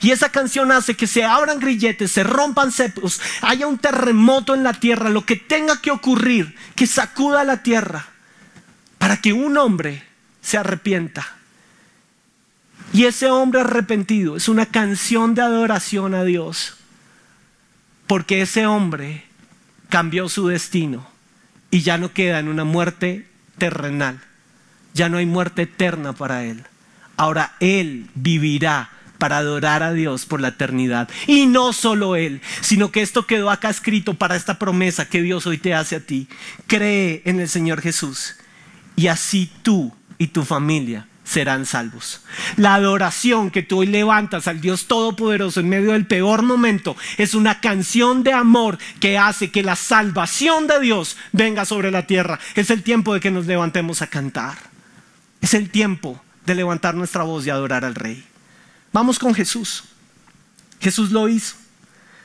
Y 0.00 0.10
esa 0.10 0.30
canción 0.30 0.70
hace 0.70 0.94
que 0.94 1.06
se 1.06 1.24
abran 1.24 1.60
grilletes, 1.60 2.12
se 2.12 2.22
rompan 2.22 2.72
cepos, 2.72 3.20
haya 3.40 3.66
un 3.66 3.78
terremoto 3.78 4.54
en 4.54 4.62
la 4.62 4.74
tierra, 4.74 5.08
lo 5.08 5.24
que 5.24 5.36
tenga 5.36 5.80
que 5.80 5.90
ocurrir, 5.90 6.54
que 6.74 6.86
sacuda 6.86 7.44
la 7.44 7.62
tierra, 7.62 8.06
para 8.98 9.18
que 9.18 9.32
un 9.32 9.56
hombre 9.56 10.04
se 10.42 10.58
arrepienta. 10.58 11.37
Y 12.92 13.04
ese 13.04 13.30
hombre 13.30 13.60
arrepentido 13.60 14.36
es 14.36 14.48
una 14.48 14.66
canción 14.66 15.34
de 15.34 15.42
adoración 15.42 16.14
a 16.14 16.24
Dios 16.24 16.74
porque 18.06 18.40
ese 18.40 18.66
hombre 18.66 19.24
cambió 19.90 20.28
su 20.28 20.48
destino 20.48 21.06
y 21.70 21.82
ya 21.82 21.98
no 21.98 22.12
queda 22.12 22.38
en 22.38 22.48
una 22.48 22.64
muerte 22.64 23.28
terrenal, 23.58 24.20
ya 24.94 25.08
no 25.08 25.18
hay 25.18 25.26
muerte 25.26 25.62
eterna 25.62 26.14
para 26.14 26.44
él. 26.44 26.64
Ahora 27.16 27.54
él 27.60 28.08
vivirá 28.14 28.90
para 29.18 29.38
adorar 29.38 29.82
a 29.82 29.92
Dios 29.92 30.24
por 30.24 30.40
la 30.40 30.48
eternidad. 30.48 31.08
Y 31.26 31.46
no 31.46 31.72
solo 31.72 32.14
Él, 32.14 32.40
sino 32.60 32.92
que 32.92 33.02
esto 33.02 33.26
quedó 33.26 33.50
acá 33.50 33.68
escrito 33.68 34.14
para 34.14 34.36
esta 34.36 34.60
promesa 34.60 35.08
que 35.08 35.22
Dios 35.22 35.44
hoy 35.46 35.58
te 35.58 35.74
hace 35.74 35.96
a 35.96 36.00
ti. 36.00 36.28
Cree 36.68 37.22
en 37.24 37.40
el 37.40 37.48
Señor 37.48 37.82
Jesús 37.82 38.36
y 38.94 39.08
así 39.08 39.50
tú 39.62 39.92
y 40.18 40.28
tu 40.28 40.44
familia 40.44 41.08
serán 41.28 41.66
salvos. 41.66 42.22
La 42.56 42.74
adoración 42.74 43.50
que 43.50 43.62
tú 43.62 43.80
hoy 43.80 43.86
levantas 43.86 44.48
al 44.48 44.62
Dios 44.62 44.86
Todopoderoso 44.86 45.60
en 45.60 45.68
medio 45.68 45.92
del 45.92 46.06
peor 46.06 46.42
momento 46.42 46.96
es 47.18 47.34
una 47.34 47.60
canción 47.60 48.22
de 48.22 48.32
amor 48.32 48.78
que 48.98 49.18
hace 49.18 49.50
que 49.50 49.62
la 49.62 49.76
salvación 49.76 50.66
de 50.66 50.80
Dios 50.80 51.18
venga 51.32 51.66
sobre 51.66 51.90
la 51.90 52.06
tierra. 52.06 52.40
Es 52.54 52.70
el 52.70 52.82
tiempo 52.82 53.12
de 53.12 53.20
que 53.20 53.30
nos 53.30 53.46
levantemos 53.46 54.00
a 54.00 54.06
cantar. 54.06 54.56
Es 55.42 55.52
el 55.52 55.68
tiempo 55.68 56.18
de 56.46 56.54
levantar 56.54 56.94
nuestra 56.94 57.24
voz 57.24 57.46
y 57.46 57.50
adorar 57.50 57.84
al 57.84 57.94
Rey. 57.94 58.24
Vamos 58.92 59.18
con 59.18 59.34
Jesús. 59.34 59.84
Jesús 60.80 61.10
lo 61.10 61.28
hizo. 61.28 61.56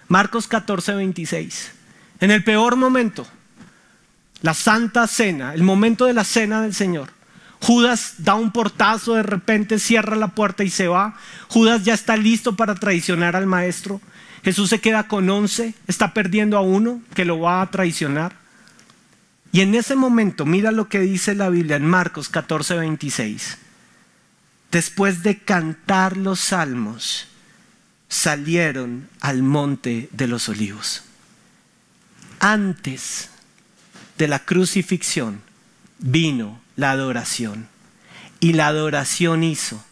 Marcos 0.08 0.48
14, 0.48 0.94
26. 0.94 1.72
En 2.22 2.32
el 2.32 2.42
peor 2.44 2.78
momento, 2.78 3.28
la 4.42 4.54
santa 4.54 5.08
cena, 5.08 5.54
el 5.54 5.63
momento 5.63 6.06
de 6.06 6.13
la 6.13 6.24
cena 6.24 6.62
del 6.62 6.74
Señor 6.74 7.12
Judas 7.63 8.15
da 8.17 8.36
un 8.36 8.52
portazo, 8.52 9.13
de 9.13 9.23
repente 9.23 9.80
cierra 9.80 10.17
la 10.17 10.28
puerta 10.28 10.65
y 10.65 10.69
se 10.69 10.89
va. 10.89 11.15
Judas 11.47 11.86
ya 11.86 11.93
está 11.93 12.17
listo 12.17 12.58
para 12.58 12.76
traicionar 12.76 13.38
al 13.38 13.45
maestro. 13.45 14.02
Jesús 14.43 14.69
se 14.69 14.82
queda 14.82 15.08
con 15.08 15.30
once, 15.30 15.73
está 15.88 16.13
perdiendo 16.13 16.58
a 16.58 16.62
uno 16.62 17.02
que 17.15 17.23
lo 17.23 17.39
va 17.39 17.62
a 17.62 17.71
traicionar. 17.71 18.36
Y 19.54 19.62
en 19.62 19.76
ese 19.76 19.95
momento, 19.95 20.45
mira 20.45 20.73
lo 20.73 20.89
que 20.89 20.99
dice 20.99 21.36
la 21.36 21.47
Biblia 21.47 21.78
en 21.78 21.86
Marcos 21.86 22.28
14, 22.28 22.76
26. 22.76 23.58
Después 24.69 25.23
de 25.23 25.38
cantar 25.38 26.17
los 26.17 26.41
salmos, 26.41 27.30
salieron 28.10 29.08
al 29.21 29.41
monte 29.41 30.10
de 30.12 30.28
los 30.28 30.49
olivos. 30.49 31.04
Antes 32.41 33.30
de 34.17 34.28
la 34.28 34.39
crucifixión 34.39 35.41
vino 35.99 36.62
la 36.75 36.91
adoración. 36.91 37.67
Y 38.39 38.53
la 38.53 38.67
adoración 38.67 39.43
hizo 39.43 39.83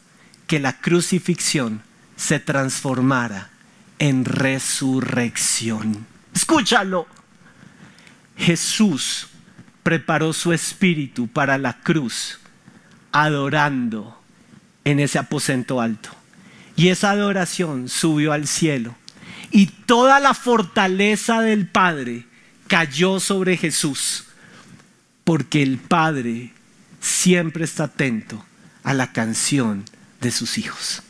que 0.48 0.60
la 0.60 0.78
crucifixión 0.80 1.82
se 2.16 2.40
transformara 2.40 3.50
en 4.00 4.26
resurrección. 4.26 6.06
Escúchalo. 6.34 7.08
Jesús 8.38 9.28
preparó 9.84 10.34
su 10.34 10.54
espíritu 10.54 11.28
para 11.28 11.58
la 11.58 11.80
cruz, 11.82 12.40
adorando 13.12 14.20
en 14.84 15.00
ese 15.00 15.20
aposento 15.20 15.82
alto. 15.82 16.10
Y 16.76 16.90
esa 16.90 17.12
adoración 17.12 17.90
subió 17.90 18.34
al 18.34 18.48
cielo. 18.48 18.96
Y 19.52 19.68
toda 19.68 20.20
la 20.20 20.34
fortaleza 20.34 21.42
del 21.42 21.68
Padre 21.68 22.26
cayó 22.68 23.20
sobre 23.20 23.58
Jesús, 23.58 24.26
porque 25.24 25.62
el 25.62 25.78
Padre 25.78 26.54
siempre 27.02 27.66
está 27.66 27.86
atento 27.86 28.46
a 28.84 28.94
la 28.94 29.12
canción 29.12 29.84
de 30.22 30.32
sus 30.32 30.58
hijos. 30.58 31.02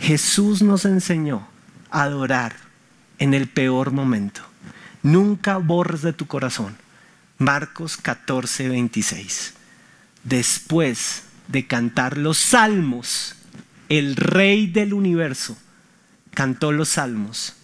Jesús 0.00 0.62
nos 0.62 0.84
enseñó 0.84 1.48
a 1.90 2.02
adorar 2.02 2.54
en 3.18 3.34
el 3.34 3.48
peor 3.48 3.90
momento. 3.90 4.42
Nunca 5.02 5.56
borres 5.56 6.02
de 6.02 6.12
tu 6.12 6.26
corazón. 6.26 6.76
Marcos 7.38 7.96
14, 7.96 8.68
26. 8.68 9.54
Después 10.24 11.22
de 11.48 11.66
cantar 11.66 12.18
los 12.18 12.38
salmos, 12.38 13.34
el 13.88 14.16
rey 14.16 14.66
del 14.66 14.92
universo, 14.92 15.56
cantó 16.34 16.72
los 16.72 16.90
salmos, 16.90 17.54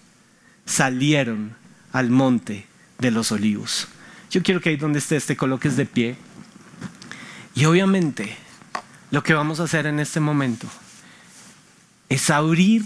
salieron 0.64 1.56
al 1.92 2.10
monte 2.10 2.66
de 2.98 3.10
los 3.10 3.32
olivos. 3.32 3.88
Yo 4.30 4.42
quiero 4.42 4.60
que 4.60 4.70
ahí 4.70 4.76
donde 4.76 4.98
estés 4.98 5.26
te 5.26 5.36
coloques 5.36 5.76
de 5.76 5.84
pie. 5.84 6.16
Y 7.54 7.64
obviamente 7.64 8.36
lo 9.10 9.22
que 9.22 9.34
vamos 9.34 9.60
a 9.60 9.64
hacer 9.64 9.86
en 9.86 10.00
este 10.00 10.20
momento 10.20 10.66
es 12.08 12.30
abrir 12.30 12.84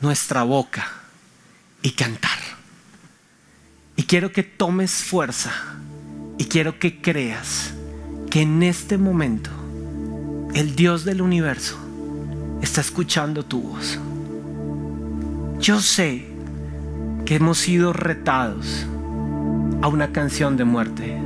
nuestra 0.00 0.42
boca 0.42 0.86
y 1.82 1.90
cantar. 1.92 2.38
Y 3.96 4.04
quiero 4.04 4.32
que 4.32 4.42
tomes 4.42 4.92
fuerza 4.92 5.52
y 6.38 6.44
quiero 6.44 6.78
que 6.78 7.00
creas 7.00 7.74
que 8.30 8.42
en 8.42 8.62
este 8.62 8.96
momento 8.96 9.50
el 10.54 10.76
Dios 10.76 11.04
del 11.04 11.20
universo 11.20 11.78
está 12.62 12.80
escuchando 12.80 13.44
tu 13.44 13.62
voz. 13.62 13.98
Yo 15.60 15.80
sé 15.80 16.26
que 17.24 17.36
hemos 17.36 17.58
sido 17.58 17.92
retados 17.92 18.86
a 19.82 19.88
una 19.88 20.12
canción 20.12 20.56
de 20.56 20.64
muerte, 20.64 21.20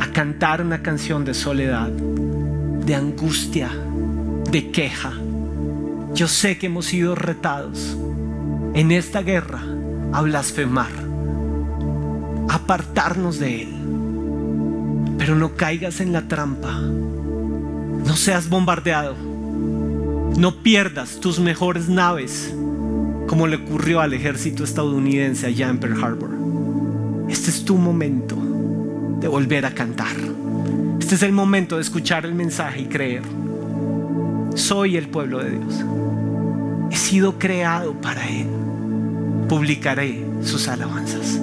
a 0.00 0.12
cantar 0.12 0.62
una 0.62 0.82
canción 0.82 1.24
de 1.24 1.34
soledad, 1.34 1.88
de 1.88 2.94
angustia, 2.94 3.70
de 4.50 4.70
queja. 4.70 5.12
Yo 6.14 6.28
sé 6.28 6.58
que 6.58 6.66
hemos 6.66 6.86
sido 6.86 7.14
retados 7.14 7.96
en 8.74 8.90
esta 8.90 9.22
guerra 9.22 9.62
a 10.12 10.22
blasfemar, 10.22 10.92
a 12.48 12.54
apartarnos 12.54 13.38
de 13.38 13.62
Él. 13.62 13.68
Pero 15.18 15.34
no 15.34 15.54
caigas 15.56 16.00
en 16.00 16.12
la 16.12 16.28
trampa, 16.28 16.78
no 16.78 18.16
seas 18.16 18.48
bombardeado, 18.48 19.16
no 20.36 20.62
pierdas 20.62 21.20
tus 21.20 21.40
mejores 21.40 21.88
naves 21.88 22.54
como 23.26 23.46
le 23.46 23.56
ocurrió 23.56 24.00
al 24.00 24.12
ejército 24.12 24.62
estadounidense 24.62 25.46
allá 25.46 25.68
en 25.68 25.78
Pearl 25.78 26.04
Harbor. 26.04 26.30
Este 27.28 27.50
es 27.50 27.64
tu 27.64 27.76
momento 27.76 28.36
de 29.26 29.30
volver 29.30 29.66
a 29.66 29.74
cantar. 29.74 30.14
Este 31.00 31.16
es 31.16 31.22
el 31.24 31.32
momento 31.32 31.74
de 31.74 31.82
escuchar 31.82 32.24
el 32.24 32.34
mensaje 32.36 32.82
y 32.82 32.84
creer. 32.84 33.22
Soy 34.54 34.96
el 34.96 35.08
pueblo 35.08 35.42
de 35.42 35.50
Dios. 35.50 35.84
He 36.92 36.96
sido 36.96 37.36
creado 37.36 38.00
para 38.00 38.24
Él. 38.28 38.46
Publicaré 39.48 40.24
sus 40.42 40.68
alabanzas. 40.68 41.40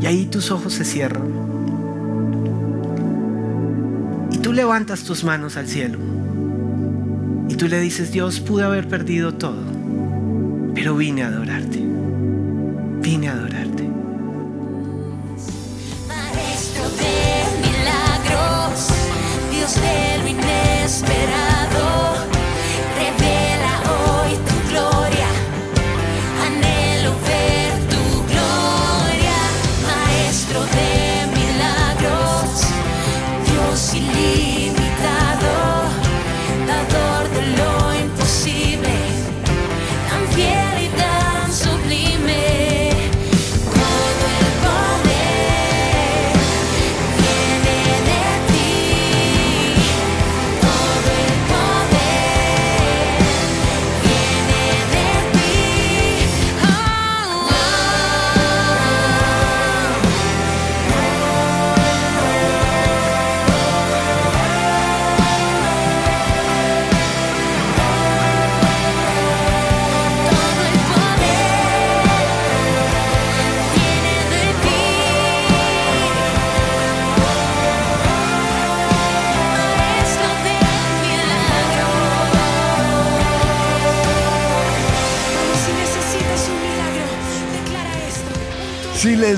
Y 0.00 0.06
ahí 0.06 0.26
tus 0.26 0.50
ojos 0.50 0.72
se 0.72 0.84
cierran. 0.84 1.22
Y 4.32 4.38
tú 4.38 4.52
levantas 4.52 5.04
tus 5.04 5.22
manos 5.22 5.56
al 5.56 5.68
cielo. 5.68 6.00
Y 7.48 7.54
tú 7.54 7.68
le 7.68 7.78
dices, 7.78 8.10
Dios, 8.10 8.40
pude 8.40 8.64
haber 8.64 8.88
perdido 8.88 9.34
todo, 9.34 9.62
pero 10.74 10.96
vine 10.96 11.22
a 11.22 11.28
adorarte. 11.28 11.80
Vine 13.00 13.28
a 13.28 13.34
adorarte. 13.34 13.59
De 19.74 20.18
lo 20.18 20.26
inesperado. 20.26 21.49